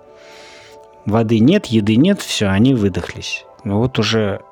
воды 1.07 1.39
нет, 1.39 1.67
еды 1.67 1.97
нет, 1.97 2.21
все, 2.21 2.49
они 2.49 2.75
выдохлись. 2.75 3.45
Ну 3.65 3.79
вот 3.79 3.99
уже, 3.99 4.43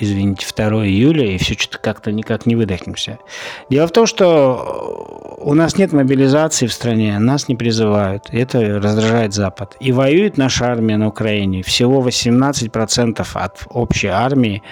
извините, 0.00 0.46
2 0.54 0.86
июля, 0.86 1.26
и 1.26 1.38
все 1.38 1.54
что-то 1.54 1.78
как-то 1.78 2.10
никак 2.10 2.46
не 2.46 2.56
выдохнемся. 2.56 3.18
Дело 3.68 3.86
в 3.86 3.92
том, 3.92 4.06
что 4.06 5.36
у 5.38 5.54
нас 5.54 5.76
нет 5.76 5.92
мобилизации 5.92 6.66
в 6.66 6.72
стране, 6.72 7.18
нас 7.18 7.48
не 7.48 7.54
призывают. 7.54 8.24
Это 8.32 8.80
раздражает 8.80 9.34
Запад. 9.34 9.76
И 9.78 9.92
воюет 9.92 10.38
наша 10.38 10.66
армия 10.66 10.96
на 10.96 11.08
Украине. 11.08 11.62
Всего 11.62 12.02
18% 12.02 13.26
от 13.34 13.66
общей 13.68 14.08
армии. 14.08 14.62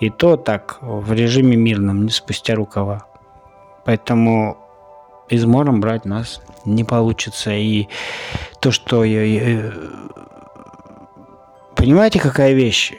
И 0.00 0.10
то 0.10 0.36
так, 0.36 0.78
в 0.80 1.12
режиме 1.12 1.56
мирном, 1.56 2.04
не 2.04 2.10
спустя 2.10 2.54
рукава. 2.54 3.06
Поэтому 3.84 4.58
измором 5.28 5.80
брать 5.80 6.04
нас 6.04 6.40
не 6.64 6.84
получится. 6.84 7.52
И 7.52 7.88
то, 8.60 8.70
что 8.70 9.04
я, 9.04 9.72
Понимаете, 11.74 12.18
какая 12.18 12.54
вещь? 12.54 12.94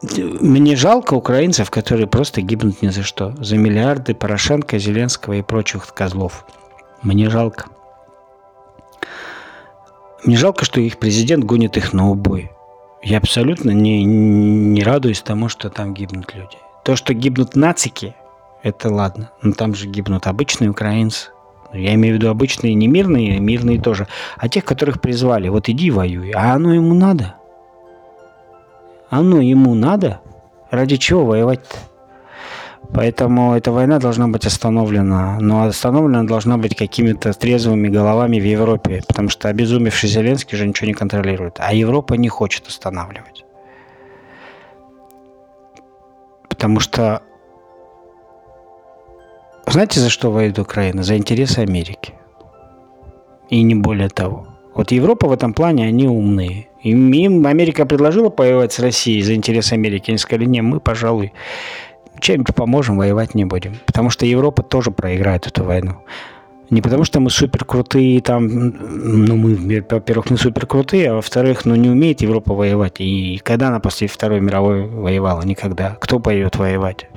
Мне 0.00 0.76
жалко 0.76 1.14
украинцев, 1.14 1.70
которые 1.70 2.06
просто 2.06 2.40
гибнут 2.40 2.82
ни 2.82 2.88
за 2.88 3.02
что. 3.02 3.34
За 3.40 3.56
миллиарды 3.56 4.14
Порошенко, 4.14 4.78
Зеленского 4.78 5.34
и 5.34 5.42
прочих 5.42 5.92
козлов. 5.92 6.44
Мне 7.02 7.28
жалко. 7.30 7.66
Мне 10.24 10.36
жалко, 10.36 10.64
что 10.64 10.80
их 10.80 10.98
президент 10.98 11.44
гонит 11.44 11.76
их 11.76 11.92
на 11.92 12.10
убой. 12.10 12.50
Я 13.02 13.18
абсолютно 13.18 13.70
не, 13.70 14.04
не 14.04 14.82
радуюсь 14.82 15.22
тому, 15.22 15.48
что 15.48 15.70
там 15.70 15.94
гибнут 15.94 16.34
люди. 16.34 16.58
То, 16.84 16.96
что 16.96 17.12
гибнут 17.14 17.56
нацики, 17.56 18.14
это 18.62 18.92
ладно. 18.92 19.30
Но 19.42 19.52
там 19.52 19.74
же 19.74 19.86
гибнут 19.86 20.26
обычные 20.26 20.70
украинцы. 20.70 21.30
Я 21.72 21.94
имею 21.94 22.14
в 22.14 22.18
виду 22.18 22.30
обычные, 22.30 22.74
не 22.74 22.86
мирные, 22.86 23.40
мирные 23.40 23.80
тоже. 23.80 24.06
А 24.36 24.48
тех, 24.48 24.64
которых 24.64 25.00
призвали, 25.00 25.48
вот 25.48 25.68
иди 25.68 25.90
воюй. 25.90 26.30
А 26.30 26.54
оно 26.54 26.72
ему 26.72 26.94
надо? 26.94 27.37
Оно 29.10 29.40
ему 29.40 29.74
надо? 29.74 30.20
Ради 30.70 30.96
чего 30.96 31.24
воевать-то? 31.24 31.76
Поэтому 32.92 33.54
эта 33.54 33.70
война 33.70 33.98
должна 33.98 34.28
быть 34.28 34.46
остановлена. 34.46 35.38
Но 35.40 35.64
остановлена 35.64 36.24
должна 36.24 36.56
быть 36.56 36.74
какими-то 36.74 37.32
трезвыми 37.32 37.88
головами 37.88 38.40
в 38.40 38.44
Европе. 38.44 39.02
Потому 39.06 39.28
что 39.28 39.48
обезумевший 39.48 40.08
Зеленский 40.08 40.56
же 40.56 40.66
ничего 40.66 40.88
не 40.88 40.94
контролирует. 40.94 41.56
А 41.58 41.72
Европа 41.72 42.14
не 42.14 42.28
хочет 42.28 42.66
останавливать. 42.66 43.44
Потому 46.48 46.80
что 46.80 47.22
знаете, 49.70 50.00
за 50.00 50.08
что 50.08 50.30
воюет 50.30 50.58
Украина? 50.58 51.02
За 51.02 51.16
интересы 51.16 51.58
Америки. 51.58 52.14
И 53.50 53.62
не 53.62 53.74
более 53.74 54.08
того. 54.08 54.47
Вот 54.78 54.92
Европа 54.92 55.26
в 55.26 55.32
этом 55.32 55.54
плане, 55.54 55.86
они 55.86 56.06
умные. 56.06 56.68
Им, 56.82 57.12
им 57.12 57.44
Америка 57.48 57.84
предложила 57.84 58.32
воевать 58.34 58.72
с 58.72 58.78
Россией 58.78 59.22
за 59.22 59.34
интересы 59.34 59.72
Америки. 59.72 60.10
Они 60.12 60.18
сказали, 60.18 60.44
не, 60.44 60.62
мы, 60.62 60.78
пожалуй, 60.78 61.32
чем-нибудь 62.20 62.54
поможем, 62.54 62.96
воевать 62.96 63.34
не 63.34 63.44
будем. 63.44 63.74
Потому 63.86 64.08
что 64.10 64.24
Европа 64.24 64.62
тоже 64.62 64.92
проиграет 64.92 65.48
эту 65.48 65.64
войну. 65.64 65.96
Не 66.70 66.80
потому 66.80 67.02
что 67.02 67.18
мы 67.18 67.30
супер 67.30 67.64
крутые, 67.64 68.20
там, 68.20 68.46
ну, 68.46 69.34
мы, 69.34 69.84
во-первых, 69.90 70.30
не 70.30 70.36
супер 70.36 70.64
крутые, 70.66 71.10
а 71.10 71.14
во-вторых, 71.14 71.64
ну, 71.64 71.74
не 71.74 71.90
умеет 71.90 72.20
Европа 72.20 72.54
воевать. 72.54 73.00
И 73.00 73.40
когда 73.42 73.68
она 73.68 73.80
после 73.80 74.06
Второй 74.06 74.38
мировой 74.40 74.86
воевала? 74.86 75.42
Никогда. 75.42 75.96
Кто 76.00 76.20
пойдет 76.20 76.54
воевать? 76.54 77.08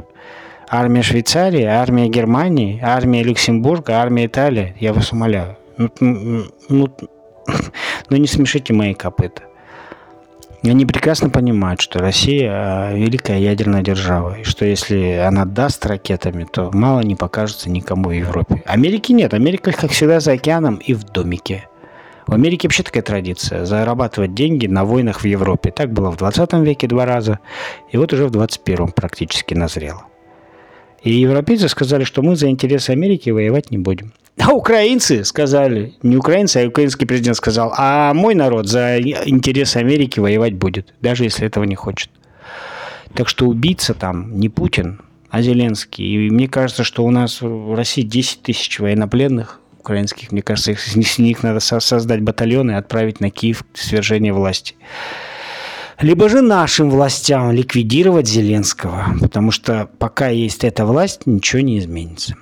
армия 0.68 1.04
Швейцарии, 1.04 1.66
армия 1.66 2.08
Германии, 2.08 2.80
армия 2.82 3.22
Люксембурга, 3.22 3.98
армия 3.98 4.26
Италии. 4.26 4.74
Я 4.80 4.94
вас 4.94 5.12
умоляю. 5.12 5.58
Ну, 5.78 6.48
ну, 6.70 6.90
ну 8.10 8.18
не 8.18 8.28
смешите 8.28 8.74
мои 8.74 8.94
копыта. 8.94 9.44
Они 10.64 10.86
прекрасно 10.86 11.30
понимают, 11.30 11.82
что 11.82 11.98
Россия 12.00 12.52
а, 12.52 12.94
великая 12.94 13.40
ядерная 13.40 13.82
держава, 13.82 14.40
и 14.40 14.44
что 14.44 14.64
если 14.64 15.14
она 15.14 15.46
даст 15.46 15.84
ракетами, 15.88 16.44
то 16.44 16.70
мало 16.72 17.00
не 17.00 17.16
покажется 17.16 17.70
никому 17.70 18.10
в 18.10 18.12
Европе. 18.12 18.62
Америки 18.68 19.12
нет. 19.12 19.34
Америка, 19.34 19.72
как 19.72 19.90
всегда, 19.90 20.20
за 20.20 20.34
океаном 20.34 20.76
и 20.76 20.94
в 20.94 21.04
домике. 21.04 21.68
В 22.28 22.34
Америке 22.34 22.68
вообще 22.68 22.84
такая 22.84 23.02
традиция– 23.02 23.66
зарабатывать 23.66 24.36
деньги 24.36 24.68
на 24.68 24.86
войнах 24.86 25.22
в 25.22 25.26
Европе. 25.26 25.72
Так 25.72 25.92
было 25.92 26.12
в 26.12 26.18
20 26.18 26.54
веке 26.54 26.88
два 26.88 27.06
раза, 27.06 27.40
и 27.92 27.98
вот 27.98 28.14
уже 28.14 28.28
в 28.28 28.30
21 28.30 28.90
практически 28.90 29.56
назрело. 29.56 30.06
И 31.02 31.12
европейцы 31.12 31.68
сказали, 31.70 32.04
что 32.04 32.22
мы 32.22 32.36
за 32.36 32.50
интересы 32.50 32.92
Америки 32.92 33.32
воевать 33.32 33.72
не 33.72 33.80
будем. 33.80 34.14
А 34.40 34.54
украинцы 34.54 35.24
сказали, 35.24 35.94
не 36.02 36.16
украинцы, 36.18 36.58
а 36.58 36.68
украинский 36.68 37.06
президент 37.06 37.38
сказал, 37.38 37.74
а 37.78 38.14
мой 38.14 38.34
народ 38.34 38.68
за 38.68 39.00
интересы 39.00 39.78
Америки 39.78 40.20
воевать 40.20 40.56
будет, 40.56 40.94
даже 41.02 41.26
если 41.26 41.46
этого 41.46 41.64
не 41.66 41.76
хочет. 41.76 42.10
Так 43.14 43.28
что 43.28 43.46
убийца 43.46 43.94
там 43.94 44.40
не 44.40 44.50
Путин, 44.50 45.02
а 45.30 45.42
Зеленский. 45.42 46.06
И 46.06 46.30
мне 46.30 46.48
кажется, 46.48 46.84
что 46.84 47.04
у 47.04 47.12
нас 47.12 47.42
в 47.42 47.76
России 47.76 48.04
10 48.04 48.42
тысяч 48.42 48.80
военнопленных 48.80 49.60
украинских. 49.80 50.32
Мне 50.32 50.42
кажется, 50.42 50.72
их, 50.72 50.80
с 50.80 51.18
них 51.18 51.44
надо 51.44 51.60
создать 51.60 52.22
батальоны 52.22 52.72
и 52.72 52.76
отправить 52.76 53.20
на 53.20 53.30
Киев 53.30 53.64
свержение 53.74 54.34
власти 54.34 54.76
либо 56.02 56.30
же 56.30 56.42
нашим 56.42 56.90
властям 56.90 57.52
ликвидировать 57.52 58.28
Зеленского, 58.28 59.16
потому 59.22 59.52
что 59.52 59.90
пока 60.00 60.30
есть 60.30 60.64
эта 60.64 60.86
власть, 60.86 61.26
ничего 61.26 61.62
не 61.62 61.80
изменится. 61.80 62.36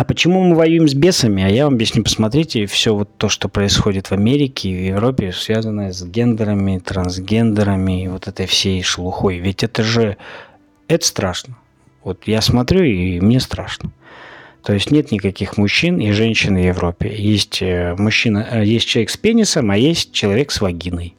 А 0.00 0.04
почему 0.04 0.42
мы 0.42 0.54
воюем 0.54 0.88
с 0.88 0.94
бесами? 0.94 1.42
А 1.42 1.48
я 1.50 1.64
вам 1.64 1.74
объясню. 1.74 2.02
Посмотрите, 2.02 2.64
все 2.64 2.94
вот 2.94 3.18
то, 3.18 3.28
что 3.28 3.50
происходит 3.50 4.06
в 4.06 4.12
Америке 4.12 4.70
и 4.70 4.74
в 4.74 4.94
Европе, 4.94 5.30
связанное 5.30 5.92
с 5.92 6.02
гендерами, 6.02 6.78
трансгендерами 6.78 8.04
и 8.04 8.08
вот 8.08 8.26
этой 8.26 8.46
всей 8.46 8.82
шелухой. 8.82 9.40
Ведь 9.40 9.62
это 9.62 9.82
же... 9.82 10.16
Это 10.88 11.06
страшно. 11.06 11.58
Вот 12.02 12.26
я 12.26 12.40
смотрю, 12.40 12.82
и 12.82 13.20
мне 13.20 13.40
страшно. 13.40 13.92
То 14.62 14.72
есть 14.72 14.90
нет 14.90 15.12
никаких 15.12 15.58
мужчин 15.58 16.00
и 16.00 16.12
женщин 16.12 16.54
в 16.54 16.64
Европе. 16.64 17.14
Есть 17.14 17.60
э, 17.60 17.94
мужчина, 17.98 18.48
э, 18.52 18.64
есть 18.64 18.88
человек 18.88 19.10
с 19.10 19.18
пенисом, 19.18 19.70
а 19.70 19.76
есть 19.76 20.12
человек 20.12 20.50
с 20.50 20.62
вагиной. 20.62 21.14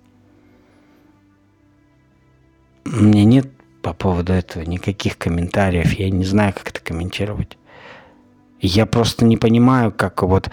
Меня 2.86 3.26
нет 3.26 3.48
по 3.84 3.94
поводу 3.94 4.34
этого 4.34 4.64
никаких 4.64 5.20
комментариев. 5.20 5.94
Я 5.94 6.10
не 6.10 6.26
знаю, 6.26 6.54
как 6.54 6.70
это 6.70 6.80
комментировать. 6.82 7.60
Я 8.62 8.86
просто 8.86 9.26
не 9.26 9.38
понимаю, 9.38 9.92
как 9.92 10.22
вот 10.24 10.50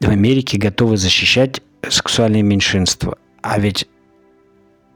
в 0.00 0.08
Америке 0.08 0.58
готовы 0.58 0.96
защищать 0.96 1.62
сексуальные 1.88 2.42
меньшинства. 2.42 3.18
А 3.42 3.58
ведь 3.58 3.88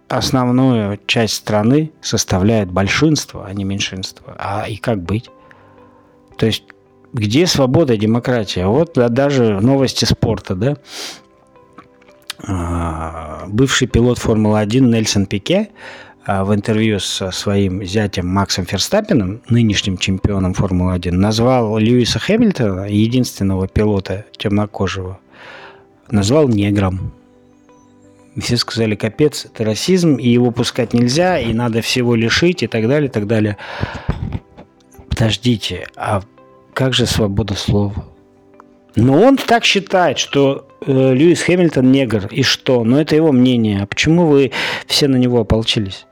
основную 0.08 0.98
часть 1.06 1.34
страны 1.34 1.92
составляет 2.00 2.70
большинство, 2.70 3.44
а 3.44 3.52
не 3.52 3.64
меньшинство. 3.64 4.34
А 4.38 4.66
и 4.68 4.76
как 4.76 5.02
быть? 5.02 5.30
То 6.36 6.46
есть 6.46 6.64
где 7.12 7.46
свобода 7.46 7.94
и 7.94 7.98
демократия? 7.98 8.66
Вот 8.66 8.92
да, 8.94 9.08
даже 9.08 9.60
новости 9.60 10.04
спорта, 10.04 10.54
да? 10.54 10.76
А, 12.46 13.46
бывший 13.48 13.88
пилот 13.88 14.18
Формулы-1 14.18 14.80
Нельсон 14.80 15.26
Пике 15.26 15.70
в 16.28 16.54
интервью 16.54 17.00
со 17.00 17.30
своим 17.30 17.82
зятем 17.82 18.26
Максом 18.26 18.66
Ферстаппином, 18.66 19.40
нынешним 19.48 19.96
чемпионом 19.96 20.52
Формулы-1, 20.52 21.12
назвал 21.12 21.78
Льюиса 21.78 22.18
Хэмилтона, 22.18 22.86
единственного 22.86 23.66
пилота 23.66 24.26
темнокожего, 24.36 25.20
назвал 26.10 26.46
негром. 26.48 27.12
Все 28.38 28.58
сказали, 28.58 28.94
капец, 28.94 29.46
это 29.46 29.64
расизм, 29.64 30.16
и 30.16 30.28
его 30.28 30.50
пускать 30.50 30.92
нельзя, 30.92 31.38
и 31.38 31.54
надо 31.54 31.80
всего 31.80 32.14
лишить, 32.14 32.62
и 32.62 32.66
так 32.66 32.86
далее, 32.86 33.08
и 33.08 33.10
так 33.10 33.26
далее. 33.26 33.56
Подождите, 35.08 35.88
а 35.96 36.20
как 36.74 36.92
же 36.92 37.06
свобода 37.06 37.54
слова? 37.54 38.04
Но 38.96 39.18
он 39.18 39.38
так 39.38 39.64
считает, 39.64 40.18
что 40.18 40.68
э, 40.84 41.14
Льюис 41.14 41.40
Хэмилтон 41.40 41.90
негр, 41.90 42.26
и 42.26 42.42
что? 42.42 42.84
Но 42.84 43.00
это 43.00 43.16
его 43.16 43.32
мнение. 43.32 43.82
А 43.82 43.86
почему 43.86 44.26
вы 44.26 44.52
все 44.86 45.08
на 45.08 45.16
него 45.16 45.40
ополчились? 45.40 46.04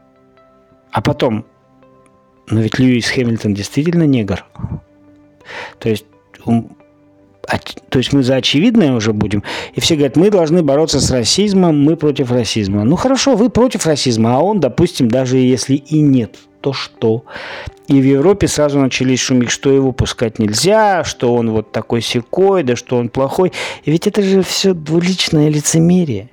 А 0.97 1.03
потом, 1.03 1.45
но 2.49 2.63
ведь 2.63 2.79
Льюис 2.79 3.11
Хэмилтон 3.11 3.53
действительно 3.53 4.05
негр. 4.05 4.47
То 5.79 5.91
есть, 5.91 6.07
то 6.43 7.99
есть 7.99 8.15
мы 8.15 8.23
за 8.23 8.37
очевидное 8.37 8.95
уже 8.95 9.13
будем. 9.13 9.43
И 9.75 9.81
все 9.81 9.97
говорят, 9.97 10.17
мы 10.17 10.31
должны 10.31 10.63
бороться 10.63 10.99
с 11.03 11.11
расизмом, 11.11 11.85
мы 11.85 11.97
против 11.97 12.33
расизма. 12.33 12.85
Ну 12.85 12.97
хорошо, 12.97 13.37
вы 13.37 13.51
против 13.51 13.85
расизма, 13.85 14.37
а 14.37 14.41
он, 14.41 14.59
допустим, 14.59 15.09
даже 15.09 15.37
если 15.37 15.75
и 15.75 16.01
нет, 16.01 16.37
то 16.63 16.73
что? 16.73 17.27
И 17.89 18.01
в 18.01 18.05
Европе 18.05 18.49
сразу 18.49 18.79
начались 18.79 19.21
шумить, 19.21 19.51
что 19.51 19.71
его 19.71 19.93
пускать 19.93 20.39
нельзя, 20.39 21.05
что 21.05 21.35
он 21.35 21.51
вот 21.51 21.73
такой 21.73 22.01
секой, 22.01 22.63
да 22.63 22.75
что 22.75 22.97
он 22.97 23.11
плохой. 23.11 23.53
И 23.85 23.91
ведь 23.91 24.07
это 24.07 24.23
же 24.23 24.41
все 24.41 24.73
двуличное 24.73 25.51
лицемерие. 25.51 26.31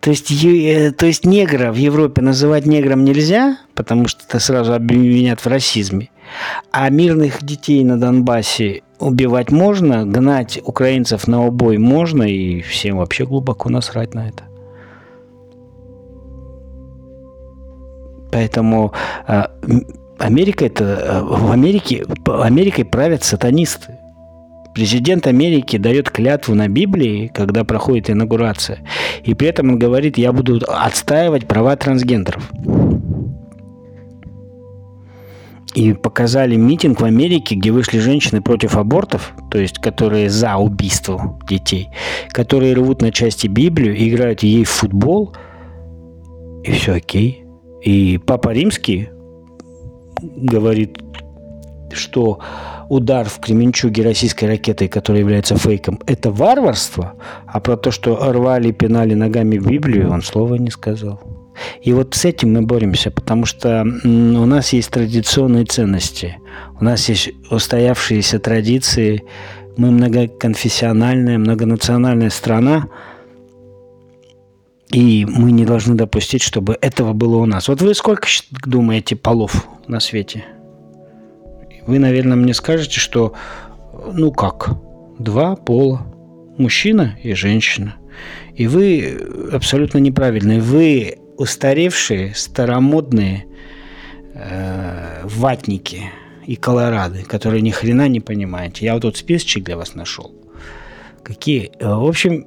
То 0.00 0.10
есть, 0.10 0.30
э, 0.44 0.92
то 0.92 1.06
есть 1.06 1.26
негра 1.26 1.72
в 1.72 1.76
Европе 1.76 2.22
называть 2.22 2.66
негром 2.66 3.04
нельзя, 3.04 3.58
потому 3.74 4.08
что 4.08 4.22
это 4.26 4.38
сразу 4.40 4.72
обвинят 4.72 5.40
в 5.40 5.46
расизме. 5.46 6.08
А 6.70 6.88
мирных 6.88 7.42
детей 7.44 7.84
на 7.84 8.00
Донбассе 8.00 8.82
убивать 8.98 9.50
можно, 9.50 10.06
гнать 10.06 10.60
украинцев 10.64 11.28
на 11.28 11.44
убой 11.44 11.76
можно, 11.78 12.22
и 12.22 12.62
всем 12.62 12.98
вообще 12.98 13.26
глубоко 13.26 13.68
насрать 13.68 14.14
на 14.14 14.28
это. 14.28 14.44
Поэтому 18.32 18.94
э, 19.26 19.44
Америка 20.18 20.64
это 20.64 20.84
э, 20.84 21.22
в 21.22 21.50
Америке 21.50 22.06
Америкой 22.26 22.84
правят 22.84 23.22
сатанисты. 23.22 23.98
Президент 24.74 25.26
Америки 25.26 25.76
дает 25.76 26.10
клятву 26.10 26.54
на 26.54 26.68
Библии, 26.68 27.30
когда 27.34 27.64
проходит 27.64 28.10
инаугурация, 28.10 28.78
и 29.24 29.34
при 29.34 29.48
этом 29.48 29.70
он 29.70 29.78
говорит, 29.78 30.16
я 30.16 30.32
буду 30.32 30.60
отстаивать 30.66 31.46
права 31.48 31.76
трансгендеров. 31.76 32.50
И 35.74 35.92
показали 35.92 36.56
митинг 36.56 37.00
в 37.00 37.04
Америке, 37.04 37.54
где 37.54 37.70
вышли 37.70 37.98
женщины 37.98 38.42
против 38.42 38.76
абортов, 38.76 39.32
то 39.50 39.58
есть 39.58 39.78
которые 39.78 40.28
за 40.28 40.56
убийство 40.56 41.38
детей, 41.48 41.88
которые 42.30 42.74
рвут 42.74 43.02
на 43.02 43.12
части 43.12 43.46
Библию, 43.46 43.96
играют 43.96 44.42
ей 44.42 44.64
в 44.64 44.70
футбол, 44.70 45.34
и 46.64 46.72
все 46.72 46.94
окей. 46.94 47.44
И 47.82 48.18
Папа 48.18 48.50
Римский 48.50 49.10
говорит, 50.20 50.98
что 51.92 52.40
удар 52.90 53.28
в 53.28 53.38
Кременчуге 53.38 54.02
российской 54.02 54.46
ракетой, 54.46 54.88
которая 54.88 55.22
является 55.22 55.56
фейком, 55.56 56.00
это 56.06 56.32
варварство, 56.32 57.14
а 57.46 57.60
про 57.60 57.76
то, 57.76 57.92
что 57.92 58.16
рвали, 58.32 58.72
пинали 58.72 59.14
ногами 59.14 59.58
Библию, 59.58 60.10
он 60.10 60.22
слова 60.22 60.56
не 60.56 60.70
сказал. 60.70 61.20
И 61.82 61.92
вот 61.92 62.14
с 62.14 62.24
этим 62.24 62.52
мы 62.54 62.62
боремся, 62.62 63.12
потому 63.12 63.46
что 63.46 63.82
у 63.84 64.46
нас 64.46 64.72
есть 64.72 64.90
традиционные 64.90 65.66
ценности, 65.66 66.38
у 66.80 66.84
нас 66.84 67.08
есть 67.08 67.30
устоявшиеся 67.50 68.40
традиции, 68.40 69.22
мы 69.76 69.92
многоконфессиональная, 69.92 71.38
многонациональная 71.38 72.30
страна, 72.30 72.88
и 74.90 75.24
мы 75.28 75.52
не 75.52 75.64
должны 75.64 75.94
допустить, 75.94 76.42
чтобы 76.42 76.76
этого 76.80 77.12
было 77.12 77.36
у 77.36 77.46
нас. 77.46 77.68
Вот 77.68 77.82
вы 77.82 77.94
сколько 77.94 78.26
думаете 78.64 79.14
полов 79.14 79.68
на 79.86 80.00
свете? 80.00 80.44
Вы, 81.90 81.98
наверное, 81.98 82.36
мне 82.36 82.54
скажете, 82.54 83.00
что, 83.00 83.34
ну 84.12 84.30
как, 84.30 84.76
два 85.18 85.56
пола, 85.56 86.06
мужчина 86.56 87.18
и 87.20 87.34
женщина. 87.34 87.96
И 88.54 88.68
вы 88.68 89.18
абсолютно 89.52 89.98
неправильные. 89.98 90.60
Вы 90.60 91.16
устаревшие, 91.36 92.32
старомодные 92.36 93.46
э, 94.34 95.22
ватники 95.24 96.12
и 96.46 96.54
колорады, 96.54 97.24
которые 97.24 97.60
ни 97.60 97.70
хрена 97.70 98.06
не 98.06 98.20
понимаете. 98.20 98.84
Я 98.84 98.94
вот 98.94 99.02
тут 99.02 99.16
списочек 99.16 99.64
для 99.64 99.76
вас 99.76 99.96
нашел. 99.96 100.32
Какие? 101.24 101.72
В 101.80 102.06
общем, 102.06 102.46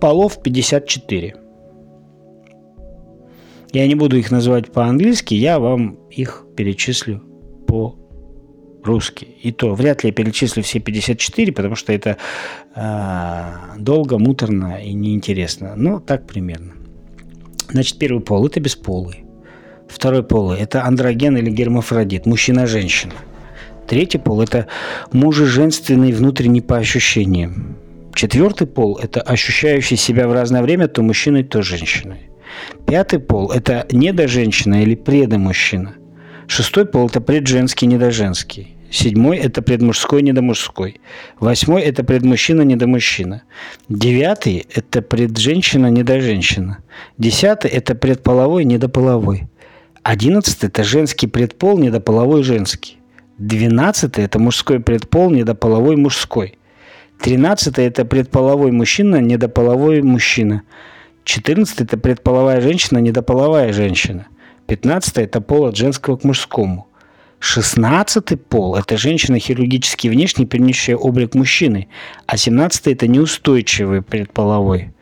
полов 0.00 0.42
54. 0.42 1.36
Я 3.74 3.86
не 3.86 3.94
буду 3.94 4.16
их 4.16 4.30
называть 4.30 4.72
по-английски, 4.72 5.34
я 5.34 5.58
вам 5.58 5.98
их 6.08 6.46
перечислю 6.56 7.22
по 7.66 8.07
русский. 8.84 9.36
И 9.42 9.52
то 9.52 9.74
вряд 9.74 10.04
ли 10.04 10.10
я 10.10 10.14
перечислю 10.14 10.62
все 10.62 10.80
54, 10.80 11.52
потому 11.52 11.74
что 11.74 11.92
это 11.92 12.16
э, 12.74 13.78
долго, 13.78 14.18
муторно 14.18 14.82
и 14.82 14.92
неинтересно. 14.92 15.74
Но 15.76 16.00
так 16.00 16.26
примерно. 16.26 16.72
Значит, 17.70 17.98
первый 17.98 18.20
пол– 18.20 18.46
это 18.48 18.60
бесполый. 18.60 19.24
Второй 19.88 20.22
пол– 20.22 20.52
это 20.52 20.84
андроген 20.84 21.36
или 21.36 21.50
гермафродит, 21.50 22.26
мужчина-женщина. 22.26 23.14
Третий 23.86 24.18
пол– 24.18 24.40
это 24.42 24.66
мужеженственный 25.12 26.12
внутренний 26.12 26.60
по 26.60 26.76
ощущениям. 26.76 27.76
Четвертый 28.14 28.66
пол– 28.66 28.98
это 29.02 29.20
ощущающий 29.20 29.96
себя 29.96 30.28
в 30.28 30.32
разное 30.32 30.62
время 30.62 30.88
то 30.88 31.02
мужчиной, 31.02 31.44
то 31.44 31.62
женщиной. 31.62 32.30
Пятый 32.86 33.18
пол– 33.18 33.50
это 33.54 33.86
недоженщина 33.90 34.82
или 34.82 34.94
предомужчина. 34.94 35.94
Шестой 36.48 36.86
пол– 36.86 37.06
это 37.08 37.20
предженский, 37.20 37.86
недоженский. 37.86 38.74
Седьмой– 38.90 39.36
это 39.38 39.60
предмужской, 39.60 40.22
недомужской. 40.22 40.98
Восьмой– 41.38 41.82
это 41.84 42.02
предмужчина, 42.04 42.62
недомужчина. 42.62 43.42
Девятый– 43.90 44.66
это 44.74 45.02
предженщина, 45.02 45.90
недоженщина. 45.90 46.78
Десятый– 47.18 47.70
это 47.72 47.94
предполовой, 47.94 48.64
недополовой. 48.64 49.46
Одиннадцатый– 50.02 50.68
это 50.70 50.84
женский 50.84 51.26
предпол, 51.26 51.76
недополовой, 51.76 52.42
женский. 52.42 52.96
Двенадцатый– 53.36 54.24
это 54.24 54.38
мужской 54.38 54.80
предпол, 54.80 55.30
недополовой, 55.30 55.96
мужской. 55.96 56.58
Тринадцатый– 57.20 57.84
это 57.86 58.06
предполовой 58.06 58.72
мужчина, 58.72 59.16
недополовой 59.16 60.00
мужчина. 60.00 60.62
Четырнадцатый– 61.24 61.82
это 61.84 61.98
предполовая 61.98 62.62
женщина, 62.62 62.98
недополовая 62.98 63.74
женщина. 63.74 64.28
Пятнадцатый– 64.68 65.24
это 65.24 65.40
пол 65.40 65.64
от 65.64 65.76
женского 65.78 66.18
к 66.18 66.24
мужскому. 66.24 66.88
Шестнадцатый 67.38 68.36
пол– 68.36 68.76
это 68.76 68.98
женщина 68.98 69.38
хирургически 69.38 70.08
внешне 70.08 70.44
перенесшая 70.44 70.94
облик 70.94 71.34
мужчины, 71.34 71.88
а 72.26 72.36
семнадцатый– 72.36 72.92
это 72.94 73.06
неустойчивый 73.06 74.02
предполовой. 74.02 74.92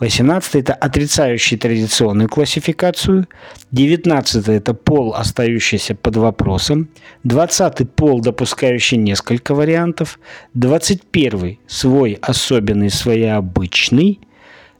Восемнадцатый– 0.00 0.60
это 0.62 0.72
отрицающий 0.72 1.58
традиционную 1.58 2.30
классификацию. 2.30 3.28
Девятнадцатый– 3.70 4.56
это 4.56 4.72
пол, 4.72 5.14
остающийся 5.14 5.94
под 5.94 6.16
вопросом. 6.16 6.88
Двадцатый– 7.24 7.86
пол, 7.96 8.22
допускающий 8.22 8.96
несколько 8.96 9.54
вариантов. 9.54 10.18
Двадцать 10.54 11.02
первый– 11.02 11.60
свой 11.66 12.18
особенный, 12.22 12.88
своеобычный. 12.88 14.20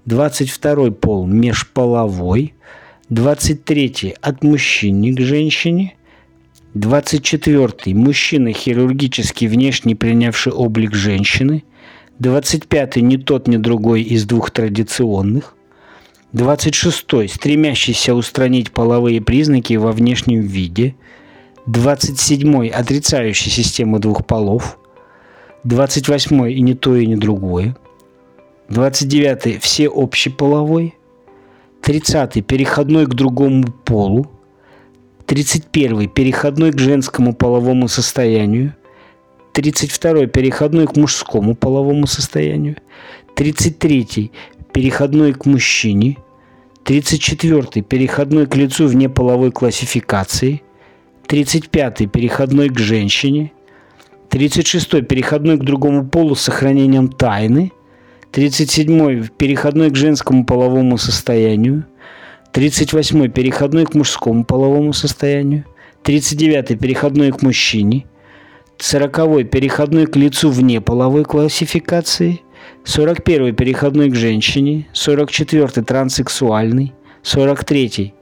Двадцать 0.06 0.48
второй 0.48 0.92
пол– 0.92 1.26
межполовой. 1.28 2.54
Двадцать 3.10 3.64
третий– 3.64 4.14
от 4.20 4.42
мужчины 4.42 5.14
к 5.14 5.20
женщине– 5.20 5.94
24. 6.74 7.94
Мужчина, 7.94 8.52
хирургически 8.52 9.44
внешне 9.44 9.94
принявший 9.94 10.52
облик 10.52 10.92
женщины. 10.92 11.62
25. 12.18 12.96
Ни 12.96 13.16
тот, 13.16 13.46
ни 13.46 13.56
другой 13.56 14.02
из 14.02 14.24
двух 14.24 14.50
традиционных. 14.50 15.54
26. 16.32 17.30
Стремящийся 17.30 18.14
устранить 18.14 18.72
половые 18.72 19.20
признаки 19.20 19.74
во 19.74 19.92
внешнем 19.92 20.40
виде. 20.40 20.96
27. 21.66 22.70
Отрицающий 22.70 23.52
систему 23.52 24.00
двух 24.00 24.26
полов. 24.26 24.76
28. 25.62 26.50
И 26.50 26.60
не 26.60 26.74
то, 26.74 26.96
и 26.96 27.06
не 27.06 27.16
другое. 27.16 27.76
29. 28.68 29.62
Все 29.62 29.88
общеполовой. 29.88 30.94
30. 31.84 32.46
Переходной 32.46 33.04
к 33.04 33.10
другому 33.10 33.64
полу. 33.84 34.26
31. 35.26 36.08
Переходной 36.08 36.72
к 36.72 36.78
женскому 36.78 37.34
половому 37.34 37.88
состоянию. 37.88 38.74
32. 39.52 40.26
Переходной 40.28 40.86
к 40.86 40.96
мужскому 40.96 41.54
половому 41.54 42.06
состоянию. 42.06 42.76
33. 43.34 44.30
Переходной 44.72 45.34
к 45.34 45.44
мужчине. 45.44 46.16
34. 46.84 47.82
Переходной 47.82 48.46
к 48.46 48.56
лицу 48.56 48.86
вне 48.86 49.10
половой 49.10 49.52
классификации. 49.52 50.62
35. 51.26 52.10
Переходной 52.10 52.70
к 52.70 52.78
женщине. 52.78 53.52
36. 54.30 55.06
Переходной 55.06 55.58
к 55.58 55.62
другому 55.64 56.08
полу 56.08 56.34
с 56.34 56.40
сохранением 56.40 57.08
тайны. 57.08 57.72
37. 58.34 59.28
Переходной 59.38 59.92
к 59.92 59.96
женскому 59.96 60.44
половому 60.44 60.98
состоянию. 60.98 61.86
38. 62.50 63.30
Переходной 63.30 63.86
к 63.86 63.94
мужскому 63.94 64.44
половому 64.44 64.92
состоянию. 64.92 65.64
39. 66.02 66.80
Переходной 66.80 67.30
к 67.30 67.42
мужчине. 67.42 68.06
40. 68.78 69.48
Переходной 69.48 70.06
к 70.06 70.16
лицу 70.16 70.50
вне 70.50 70.80
половой 70.80 71.24
классификации. 71.24 72.40
41. 72.82 73.54
Переходной 73.54 74.10
к 74.10 74.16
женщине. 74.16 74.88
44. 74.92 75.84
Транссексуальный. 75.84 76.92
43. 77.22 78.14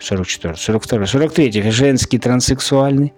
44. 0.00 0.56
42. 0.56 1.06
43. 1.06 1.70
Женский 1.70 2.18
транссексуальный. 2.18 3.12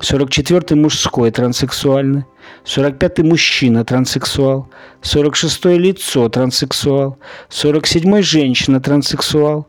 44 0.00 0.80
мужской 0.80 1.30
транссексуальный, 1.30 2.24
45 2.64 3.18
мужчина 3.18 3.84
транссексуал, 3.84 4.68
46 5.02 5.64
лицо 5.66 6.28
транссексуал, 6.28 7.18
47 7.50 8.22
женщина 8.22 8.80
транссексуал 8.80 9.68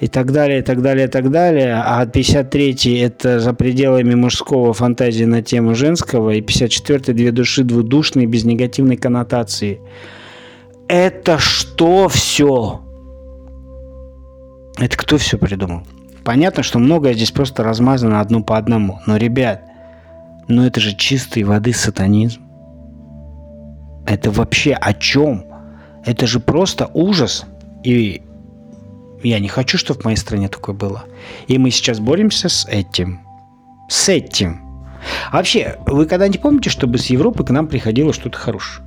и 0.00 0.08
так 0.08 0.32
далее, 0.32 0.58
и 0.58 0.62
так 0.62 0.82
далее, 0.82 1.06
и 1.06 1.10
так 1.10 1.30
далее. 1.30 1.82
А 1.82 2.04
53 2.04 2.98
это 2.98 3.40
за 3.40 3.54
пределами 3.54 4.14
мужского 4.14 4.74
фантазии 4.74 5.24
на 5.24 5.42
тему 5.42 5.74
женского, 5.74 6.30
и 6.30 6.42
54 6.42 7.14
две 7.14 7.32
души 7.32 7.64
двудушные 7.64 8.26
без 8.26 8.44
негативной 8.44 8.96
коннотации. 8.96 9.80
Это 10.88 11.38
что 11.38 12.08
все? 12.08 12.82
Это 14.78 14.96
кто 14.96 15.16
все 15.16 15.38
придумал? 15.38 15.82
Понятно, 16.24 16.62
что 16.62 16.78
многое 16.78 17.14
здесь 17.14 17.32
просто 17.32 17.64
размазано 17.64 18.20
одно 18.20 18.42
по 18.42 18.56
одному. 18.56 19.00
Но, 19.06 19.16
ребят, 19.16 19.62
ну 20.48 20.64
это 20.64 20.80
же 20.80 20.94
чистой 20.94 21.42
воды 21.42 21.72
сатанизм. 21.72 22.42
Это 24.06 24.30
вообще 24.30 24.72
о 24.74 24.92
чем? 24.92 25.44
Это 26.04 26.26
же 26.26 26.40
просто 26.40 26.90
ужас. 26.92 27.44
И 27.84 28.22
я 29.22 29.38
не 29.38 29.48
хочу, 29.48 29.78
чтобы 29.78 30.00
в 30.00 30.04
моей 30.04 30.16
стране 30.16 30.48
такое 30.48 30.74
было. 30.74 31.04
И 31.46 31.58
мы 31.58 31.70
сейчас 31.70 32.00
боремся 32.00 32.48
с 32.48 32.66
этим. 32.66 33.20
С 33.88 34.08
этим. 34.08 34.60
Вообще, 35.32 35.78
вы 35.86 36.06
когда-нибудь 36.06 36.40
помните, 36.40 36.70
чтобы 36.70 36.98
с 36.98 37.06
Европы 37.06 37.44
к 37.44 37.50
нам 37.50 37.66
приходило 37.66 38.12
что-то 38.12 38.38
хорошее? 38.38 38.86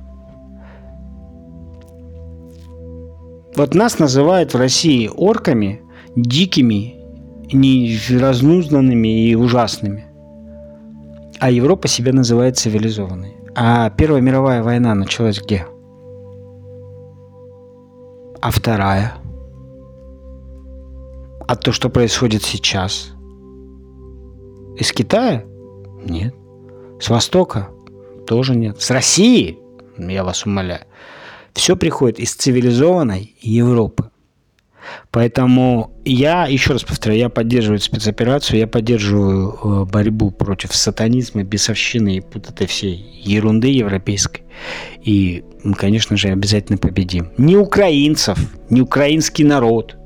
Вот 3.54 3.74
нас 3.74 3.98
называют 3.98 4.52
в 4.52 4.58
России 4.58 5.08
орками, 5.08 5.80
дикими 6.14 6.95
не 7.52 7.98
разнузнанными 8.18 9.28
и 9.28 9.34
ужасными. 9.34 10.06
А 11.38 11.50
Европа 11.50 11.88
себя 11.88 12.12
называет 12.12 12.56
цивилизованной. 12.56 13.36
А 13.54 13.90
Первая 13.90 14.20
мировая 14.20 14.62
война 14.62 14.94
началась 14.94 15.40
где? 15.40 15.66
А 18.40 18.50
вторая? 18.50 19.14
А 21.46 21.56
то, 21.56 21.72
что 21.72 21.88
происходит 21.88 22.42
сейчас? 22.42 23.12
Из 24.76 24.92
Китая? 24.92 25.44
Нет. 26.04 26.34
С 27.00 27.08
Востока? 27.08 27.68
Тоже 28.26 28.56
нет. 28.56 28.80
С 28.80 28.90
России? 28.90 29.58
Я 29.98 30.24
вас 30.24 30.44
умоляю. 30.44 30.84
Все 31.54 31.76
приходит 31.76 32.18
из 32.18 32.34
цивилизованной 32.34 33.34
Европы. 33.40 34.10
Поэтому 35.10 35.92
я, 36.04 36.46
еще 36.46 36.72
раз 36.72 36.84
повторяю, 36.84 37.20
я 37.20 37.28
поддерживаю 37.28 37.80
спецоперацию, 37.80 38.58
я 38.58 38.66
поддерживаю 38.66 39.50
э, 39.50 39.84
борьбу 39.90 40.30
против 40.30 40.74
сатанизма, 40.74 41.42
бесовщины 41.42 42.16
и 42.16 42.22
вот 42.32 42.48
этой 42.48 42.66
всей 42.66 43.20
ерунды 43.22 43.68
европейской. 43.68 44.42
И 45.02 45.44
мы, 45.62 45.74
конечно 45.74 46.16
же, 46.16 46.28
обязательно 46.28 46.78
победим. 46.78 47.30
Не 47.38 47.56
украинцев, 47.56 48.38
не 48.70 48.80
украинский 48.80 49.44
народ, 49.44 49.96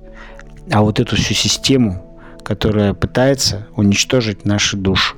а 0.71 0.83
вот 0.83 1.01
эту 1.01 1.17
всю 1.17 1.35
систему, 1.35 2.19
которая 2.45 2.95
пытается 2.95 3.67
уничтожить 3.77 4.45
наши 4.45 4.77
души. 4.77 5.15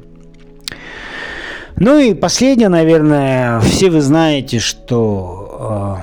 Ну 1.76 1.98
и 1.98 2.14
последнее, 2.14 2.68
наверное, 2.68 3.60
все 3.60 3.90
вы 3.90 4.00
знаете, 4.00 4.58
что 4.58 6.02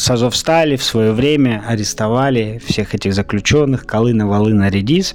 с 0.00 0.10
Азовстали 0.10 0.76
в 0.76 0.82
свое 0.82 1.12
время 1.12 1.62
арестовали 1.66 2.58
всех 2.64 2.94
этих 2.94 3.12
заключенных, 3.12 3.84
Колына, 3.84 4.26
Волына, 4.26 4.70
Редис. 4.70 5.14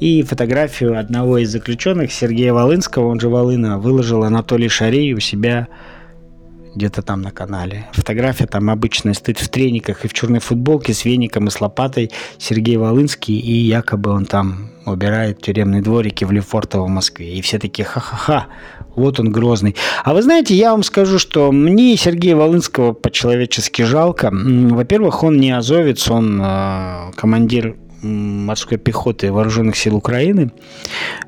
И 0.00 0.22
фотографию 0.22 0.98
одного 0.98 1.36
из 1.36 1.50
заключенных, 1.50 2.12
Сергея 2.12 2.54
Волынского, 2.54 3.08
он 3.08 3.20
же 3.20 3.28
Волына, 3.28 3.78
выложил 3.78 4.24
Анатолий 4.24 4.70
Шарей 4.70 5.12
у 5.12 5.20
себя 5.20 5.68
где-то 6.74 7.02
там 7.02 7.22
на 7.22 7.30
канале. 7.30 7.86
Фотография 7.92 8.46
там 8.46 8.70
обычная, 8.70 9.14
стоит 9.14 9.38
в 9.38 9.48
трениках 9.48 10.04
и 10.04 10.08
в 10.08 10.12
черной 10.12 10.40
футболке 10.40 10.94
с 10.94 11.04
веником 11.04 11.48
и 11.48 11.50
с 11.50 11.60
лопатой 11.60 12.10
Сергей 12.38 12.76
Волынский, 12.76 13.38
и 13.38 13.52
якобы 13.52 14.10
он 14.10 14.24
там 14.24 14.70
убирает 14.86 15.40
тюремные 15.40 15.82
дворики 15.82 16.24
в 16.24 16.32
Лефортово 16.32 16.86
в 16.86 16.88
Москве. 16.88 17.34
И 17.34 17.40
все 17.40 17.58
такие 17.58 17.84
ха-ха-ха, 17.84 18.46
вот 18.96 19.20
он 19.20 19.30
грозный. 19.30 19.76
А 20.04 20.12
вы 20.14 20.22
знаете, 20.22 20.54
я 20.54 20.72
вам 20.72 20.82
скажу, 20.82 21.18
что 21.18 21.52
мне 21.52 21.96
Сергея 21.96 22.36
Волынского 22.36 22.92
по-человечески 22.92 23.82
жалко. 23.82 24.30
Во-первых, 24.32 25.22
он 25.22 25.38
не 25.38 25.52
азовец, 25.52 26.10
он 26.10 26.40
э, 26.42 27.12
командир 27.14 27.76
морской 28.02 28.78
пехоты 28.78 29.30
вооруженных 29.30 29.76
сил 29.76 29.96
Украины. 29.96 30.50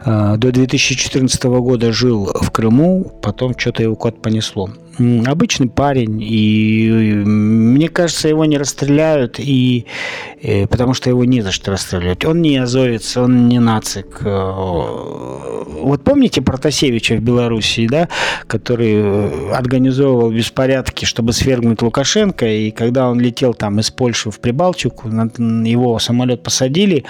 Э, 0.05 0.35
до 0.37 0.51
2014 0.51 1.45
года 1.45 1.93
жил 1.93 2.31
в 2.35 2.51
Крыму, 2.51 3.21
потом 3.23 3.57
что-то 3.57 3.83
его 3.83 3.95
кот 3.95 4.21
понесло 4.21 4.71
обычный 4.99 5.69
парень, 5.69 6.21
и 6.21 6.91
мне 7.25 7.89
кажется, 7.89 8.29
его 8.29 8.45
не 8.45 8.59
расстреляют, 8.59 9.39
и, 9.39 9.45
и 9.45 9.87
э, 10.43 10.67
потому 10.67 10.95
что 10.95 11.11
его 11.11 11.25
не 11.25 11.41
за 11.41 11.53
что 11.53 11.73
расстрелять. 11.73 12.25
Он 12.25 12.43
не 12.43 12.57
азовец, 12.57 13.17
он 13.17 13.49
не 13.49 13.59
нацик. 13.59 14.21
Э, 14.21 14.53
вот 15.85 16.05
помните 16.05 16.43
Протасевича 16.43 17.17
в 17.17 17.21
Белоруссии, 17.21 17.87
да, 17.87 18.09
который 18.47 18.95
э, 18.95 19.51
организовывал 19.53 20.31
беспорядки, 20.31 21.05
чтобы 21.05 21.33
свергнуть 21.33 21.83
Лукашенко, 21.83 22.47
и 22.47 22.71
когда 22.71 23.09
он 23.09 23.21
летел 23.21 23.55
там 23.55 23.81
из 23.81 23.91
Польши 23.91 24.31
в 24.31 24.41
Прибалтику, 24.41 25.09
его 25.09 25.99
самолет 25.99 26.43
посадили, 26.43 27.05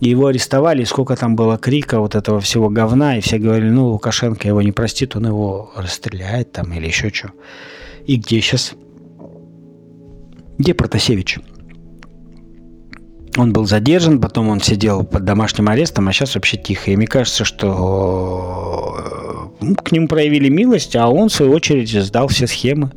его 0.00 0.26
арестовали, 0.26 0.82
и 0.82 0.86
сколько 0.86 1.16
там 1.16 1.34
было 1.34 1.58
крика 1.58 2.00
вот 2.00 2.14
этого 2.14 2.40
всего 2.40 2.68
говна, 2.68 3.18
и 3.18 3.20
все 3.20 3.38
говорили, 3.38 3.70
ну, 3.70 3.88
Лукашенко 3.88 4.46
его 4.46 4.62
не 4.62 4.72
простит, 4.72 5.16
он 5.16 5.26
его 5.26 5.72
расстреляет 5.76 6.52
там 6.52 6.72
или 6.72 6.86
еще 6.86 7.10
что. 7.10 7.32
И 8.06 8.16
где 8.16 8.40
сейчас? 8.40 8.74
Где 10.58 10.74
Протасевич? 10.74 11.38
Он 13.36 13.52
был 13.52 13.66
задержан, 13.66 14.20
потом 14.20 14.48
он 14.48 14.60
сидел 14.60 15.04
под 15.04 15.24
домашним 15.24 15.68
арестом, 15.68 16.08
а 16.08 16.12
сейчас 16.12 16.34
вообще 16.34 16.56
тихо. 16.56 16.90
И 16.90 16.96
мне 16.96 17.06
кажется, 17.06 17.44
что 17.44 18.58
ну, 19.60 19.74
к 19.74 19.92
нему 19.92 20.06
проявили 20.08 20.48
милость, 20.48 20.94
а 20.96 21.08
он, 21.08 21.28
в 21.28 21.32
свою 21.32 21.52
очередь, 21.52 21.90
сдал 21.90 22.28
все 22.28 22.46
схемы. 22.46 22.92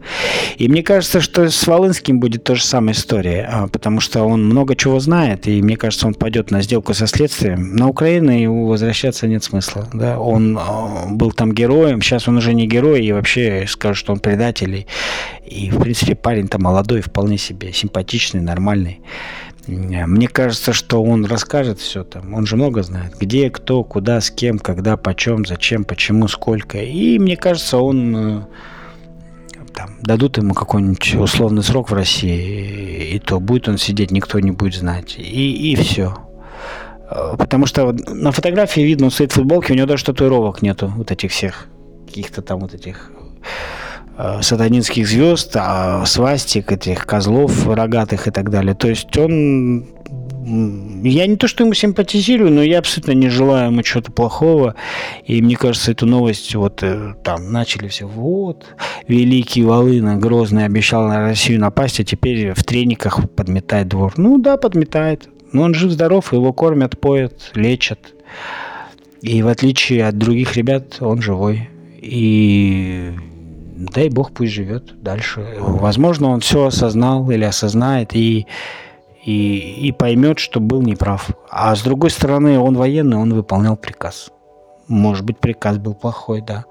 И 0.58 0.68
мне 0.68 0.84
кажется, 0.84 1.22
что 1.22 1.50
с 1.50 1.68
Волынским 1.68 2.20
будет 2.20 2.44
та 2.44 2.56
же 2.56 2.64
самая 2.64 2.94
история, 2.94 3.50
а, 3.52 3.68
потому 3.68 4.00
что 4.00 4.24
он 4.24 4.46
много 4.46 4.76
чего 4.76 5.00
знает, 5.00 5.48
и 5.48 5.62
мне 5.62 5.76
кажется, 5.76 6.08
он 6.08 6.14
пойдет 6.14 6.52
на 6.52 6.62
сделку 6.62 6.94
со 6.94 7.08
следствием. 7.08 7.76
На 7.76 7.88
Украину 7.88 8.32
ему 8.32 8.68
возвращаться 8.68 9.28
нет 9.28 9.44
смысла. 9.44 9.88
Да? 9.94 10.20
Он 10.20 10.58
а, 10.60 11.08
был 11.10 11.32
там 11.32 11.52
героем, 11.54 12.02
сейчас 12.02 12.28
он 12.28 12.38
уже 12.38 12.54
не 12.54 12.68
герой, 12.68 13.04
и 13.06 13.12
вообще 13.12 13.66
скажут, 13.68 13.98
что 13.98 14.14
он 14.14 14.20
предатель. 14.20 14.86
И 15.46 15.72
в 15.72 15.82
принципе, 15.82 16.16
парень-то 16.16 16.60
молодой, 16.60 17.02
вполне 17.02 17.38
себе 17.38 17.74
симпатичный, 17.74 18.42
нормальный. 18.42 19.02
Мне 19.78 20.28
кажется, 20.28 20.74
что 20.74 21.04
он 21.04 21.26
расскажет 21.26 21.80
все 21.80 22.04
там. 22.04 22.34
Он 22.34 22.46
же 22.46 22.56
много 22.56 22.84
знает. 22.84 23.14
Где, 23.20 23.50
кто, 23.50 23.84
куда, 23.84 24.22
с 24.22 24.30
кем, 24.30 24.60
когда, 24.60 24.98
почем, 24.98 25.46
зачем, 25.46 25.84
почему, 25.84 26.28
сколько. 26.28 26.80
И 26.80 27.20
мне 27.20 27.38
кажется, 27.38 27.78
он 27.78 28.16
э, 28.16 28.42
там, 29.74 29.98
дадут 30.02 30.38
ему 30.38 30.54
какой-нибудь 30.54 31.16
условный 31.16 31.64
срок 31.64 31.92
в 31.92 31.94
России, 31.94 33.14
и 33.14 33.20
то 33.20 33.40
будет 33.40 33.68
он 33.68 33.78
сидеть, 33.78 34.12
никто 34.12 34.40
не 34.40 34.52
будет 34.52 34.76
знать. 34.76 35.16
И, 35.18 35.72
и 35.72 35.76
все. 35.76 36.16
Э, 37.10 37.36
потому 37.38 37.66
что 37.66 37.92
на 37.92 38.32
фотографии 38.32 38.82
видно, 38.82 39.06
он 39.06 39.12
стоит 39.12 39.32
в 39.32 39.36
футболке, 39.36 39.74
у 39.74 39.76
него 39.76 39.88
даже 39.88 40.06
татуировок 40.06 40.62
нету, 40.62 40.92
вот 40.96 41.12
этих 41.12 41.32
всех, 41.32 41.68
каких-то 42.08 42.42
там 42.42 42.60
вот 42.60 42.74
этих 42.74 43.12
Э, 43.42 43.81
сатанинских 44.42 45.08
звезд, 45.08 45.56
а 45.56 46.06
свастик, 46.06 46.72
этих 46.72 47.06
козлов 47.06 47.68
рогатых 47.68 48.28
и 48.28 48.32
так 48.32 48.50
далее. 48.50 48.76
То 48.76 48.88
есть 48.88 49.16
он 49.18 49.88
я 50.44 51.28
не 51.28 51.36
то, 51.36 51.48
что 51.48 51.64
ему 51.64 51.74
симпатизирую, 51.74 52.52
но 52.52 52.64
я 52.64 52.80
абсолютно 52.80 53.12
не 53.12 53.30
желаю 53.30 53.72
ему 53.72 53.84
чего-то 53.84 54.12
плохого. 54.12 54.76
И 55.26 55.42
мне 55.42 55.56
кажется, 55.56 55.92
эту 55.92 56.08
новость 56.08 56.56
вот 56.56 56.82
э, 56.82 57.14
там 57.24 57.52
начали 57.52 57.88
все. 57.88 58.08
Вот, 58.08 58.66
великий 59.08 59.64
Волына 59.64 60.18
Грозный 60.18 60.66
обещал 60.66 61.08
на 61.08 61.20
Россию 61.20 61.60
напасть, 61.60 62.00
а 62.00 62.04
теперь 62.04 62.54
в 62.54 62.64
трениках 62.64 63.30
подметает 63.30 63.88
двор. 63.88 64.14
Ну 64.18 64.40
да, 64.40 64.58
подметает. 64.58 65.30
Но 65.52 65.64
он 65.64 65.74
жив-здоров, 65.76 66.34
его 66.34 66.54
кормят, 66.54 67.00
поят, 67.00 67.52
лечат. 67.54 68.14
И 69.22 69.44
в 69.44 69.48
отличие 69.48 70.08
от 70.08 70.18
других 70.18 70.56
ребят, 70.56 70.98
он 71.02 71.22
живой. 71.22 71.70
И 72.02 73.12
дай 73.94 74.10
бог 74.10 74.32
пусть 74.32 74.54
живет 74.54 75.02
дальше. 75.02 75.46
Возможно, 75.60 76.30
он 76.30 76.40
все 76.42 76.66
осознал 76.66 77.30
или 77.32 77.44
осознает 77.44 78.16
и, 78.16 78.48
и, 79.24 79.88
и 79.88 79.92
поймет, 79.92 80.40
что 80.40 80.60
был 80.60 80.82
неправ. 80.82 81.30
А 81.50 81.76
с 81.76 81.82
другой 81.82 82.10
стороны, 82.10 82.60
он 82.60 82.78
военный, 82.78 83.18
он 83.18 83.34
выполнял 83.34 83.76
приказ. 83.76 84.32
Может 84.88 85.26
быть, 85.26 85.38
приказ 85.38 85.78
был 85.78 85.94
плохой, 85.94 86.42
да. 86.42 86.66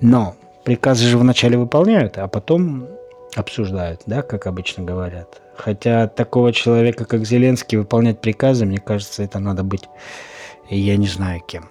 Но 0.00 0.34
приказы 0.64 1.06
же 1.06 1.18
вначале 1.18 1.58
выполняют, 1.58 2.18
а 2.18 2.28
потом 2.28 2.86
обсуждают, 3.34 4.02
да, 4.06 4.22
как 4.22 4.46
обычно 4.46 4.84
говорят. 4.84 5.40
Хотя 5.56 6.06
такого 6.08 6.52
человека, 6.52 7.04
как 7.04 7.24
Зеленский, 7.24 7.78
выполнять 7.78 8.20
приказы, 8.20 8.66
мне 8.66 8.78
кажется, 8.78 9.22
это 9.22 9.38
надо 9.38 9.62
быть, 9.62 9.88
я 10.68 10.96
не 10.96 11.06
знаю 11.06 11.40
кем. 11.46 11.68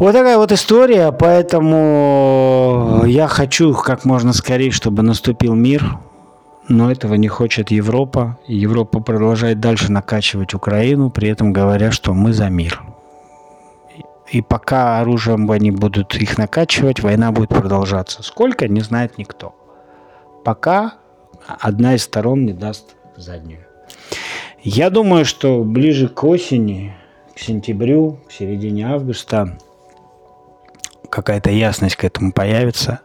Вот 0.00 0.12
такая 0.12 0.38
вот 0.38 0.50
история, 0.50 1.12
поэтому 1.12 3.02
я 3.04 3.28
хочу 3.28 3.74
как 3.74 4.06
можно 4.06 4.32
скорее, 4.32 4.70
чтобы 4.70 5.02
наступил 5.02 5.54
мир, 5.54 5.98
но 6.68 6.90
этого 6.90 7.16
не 7.16 7.28
хочет 7.28 7.70
Европа. 7.70 8.38
Европа 8.46 9.00
продолжает 9.00 9.60
дальше 9.60 9.92
накачивать 9.92 10.54
Украину, 10.54 11.10
при 11.10 11.28
этом 11.28 11.52
говоря, 11.52 11.90
что 11.92 12.14
мы 12.14 12.32
за 12.32 12.48
мир. 12.48 12.82
И 14.30 14.40
пока 14.40 15.00
оружием 15.00 15.50
они 15.50 15.70
будут 15.70 16.14
их 16.14 16.38
накачивать, 16.38 17.00
война 17.00 17.30
будет 17.30 17.50
продолжаться. 17.50 18.22
Сколько, 18.22 18.68
не 18.68 18.80
знает 18.80 19.18
никто. 19.18 19.54
Пока 20.44 20.94
одна 21.46 21.94
из 21.94 22.04
сторон 22.04 22.46
не 22.46 22.54
даст 22.54 22.96
заднюю. 23.18 23.66
Я 24.62 24.88
думаю, 24.88 25.26
что 25.26 25.62
ближе 25.62 26.08
к 26.08 26.24
осени, 26.24 26.96
к 27.36 27.38
сентябрю, 27.38 28.16
к 28.26 28.32
середине 28.32 28.86
августа 28.86 29.58
какая-то 31.10 31.50
ясность 31.50 31.96
к 31.96 32.04
этому 32.04 32.32
появится, 32.32 33.00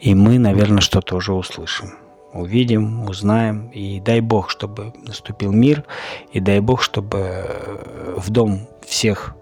и 0.00 0.14
мы, 0.14 0.38
наверное, 0.38 0.80
что-то 0.80 1.16
уже 1.16 1.32
услышим. 1.32 1.94
Увидим, 2.32 3.08
узнаем, 3.08 3.68
и 3.68 4.00
дай 4.00 4.20
Бог, 4.20 4.50
чтобы 4.50 4.92
наступил 5.06 5.52
мир, 5.52 5.84
и 6.32 6.40
дай 6.40 6.60
Бог, 6.60 6.82
чтобы 6.82 7.18
э, 7.18 8.14
в 8.16 8.30
дом 8.30 8.66
всех, 8.84 9.36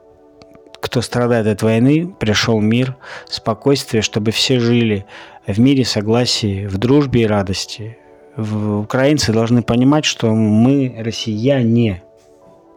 кто 0.80 1.00
страдает 1.00 1.46
от 1.46 1.62
войны, 1.62 2.14
пришел 2.18 2.60
мир, 2.60 2.96
спокойствие, 3.28 4.02
чтобы 4.02 4.30
все 4.30 4.60
жили 4.60 5.06
в 5.46 5.58
мире, 5.58 5.84
согласии, 5.84 6.66
в 6.66 6.76
дружбе 6.76 7.22
и 7.22 7.26
радости. 7.26 7.96
Украинцы 8.36 9.32
должны 9.32 9.62
понимать, 9.62 10.04
что 10.04 10.34
мы 10.34 10.94
россияне, 10.98 12.02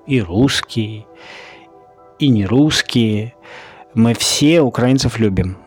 и 0.07 0.21
русские, 0.21 1.05
и 2.19 2.29
не 2.29 2.45
русские, 2.45 3.34
мы 3.95 4.13
все 4.13 4.61
украинцев 4.61 5.19
любим. 5.19 5.57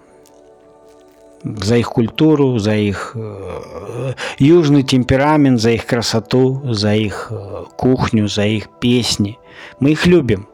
За 1.43 1.77
их 1.77 1.89
культуру, 1.89 2.59
за 2.59 2.75
их 2.75 3.13
э, 3.15 4.13
южный 4.39 4.83
темперамент, 4.83 5.61
за 5.61 5.71
их 5.71 5.87
красоту, 5.87 6.61
за 6.65 6.95
их 6.95 7.29
э, 7.31 7.65
кухню, 7.77 8.29
за 8.29 8.45
их 8.45 8.69
песни. 8.81 9.39
Мы 9.81 9.93
их 9.93 10.07
любим. 10.07 10.49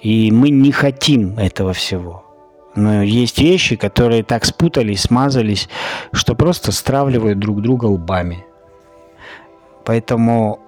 И 0.00 0.30
мы 0.30 0.50
не 0.50 0.72
хотим 0.72 1.38
этого 1.38 1.72
всего. 1.72 2.24
Но 2.74 3.02
есть 3.02 3.38
вещи, 3.38 3.76
которые 3.76 4.24
так 4.24 4.44
спутались, 4.44 5.02
смазались, 5.02 5.68
что 6.12 6.34
просто 6.34 6.72
стравливают 6.72 7.38
друг 7.38 7.62
друга 7.62 7.86
лбами. 7.86 8.44
Поэтому 9.84 10.58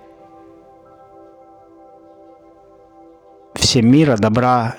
всем 3.55 3.91
мира, 3.91 4.17
добра 4.17 4.77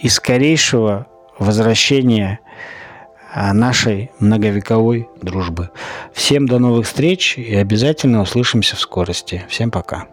и 0.00 0.08
скорейшего 0.08 1.06
возвращения 1.38 2.40
а, 3.32 3.52
нашей 3.52 4.10
многовековой 4.18 5.08
дружбы. 5.22 5.70
Всем 6.12 6.46
до 6.46 6.58
новых 6.58 6.86
встреч 6.86 7.38
и 7.38 7.54
обязательно 7.54 8.20
услышимся 8.20 8.76
в 8.76 8.80
скорости. 8.80 9.44
Всем 9.48 9.70
пока. 9.70 10.06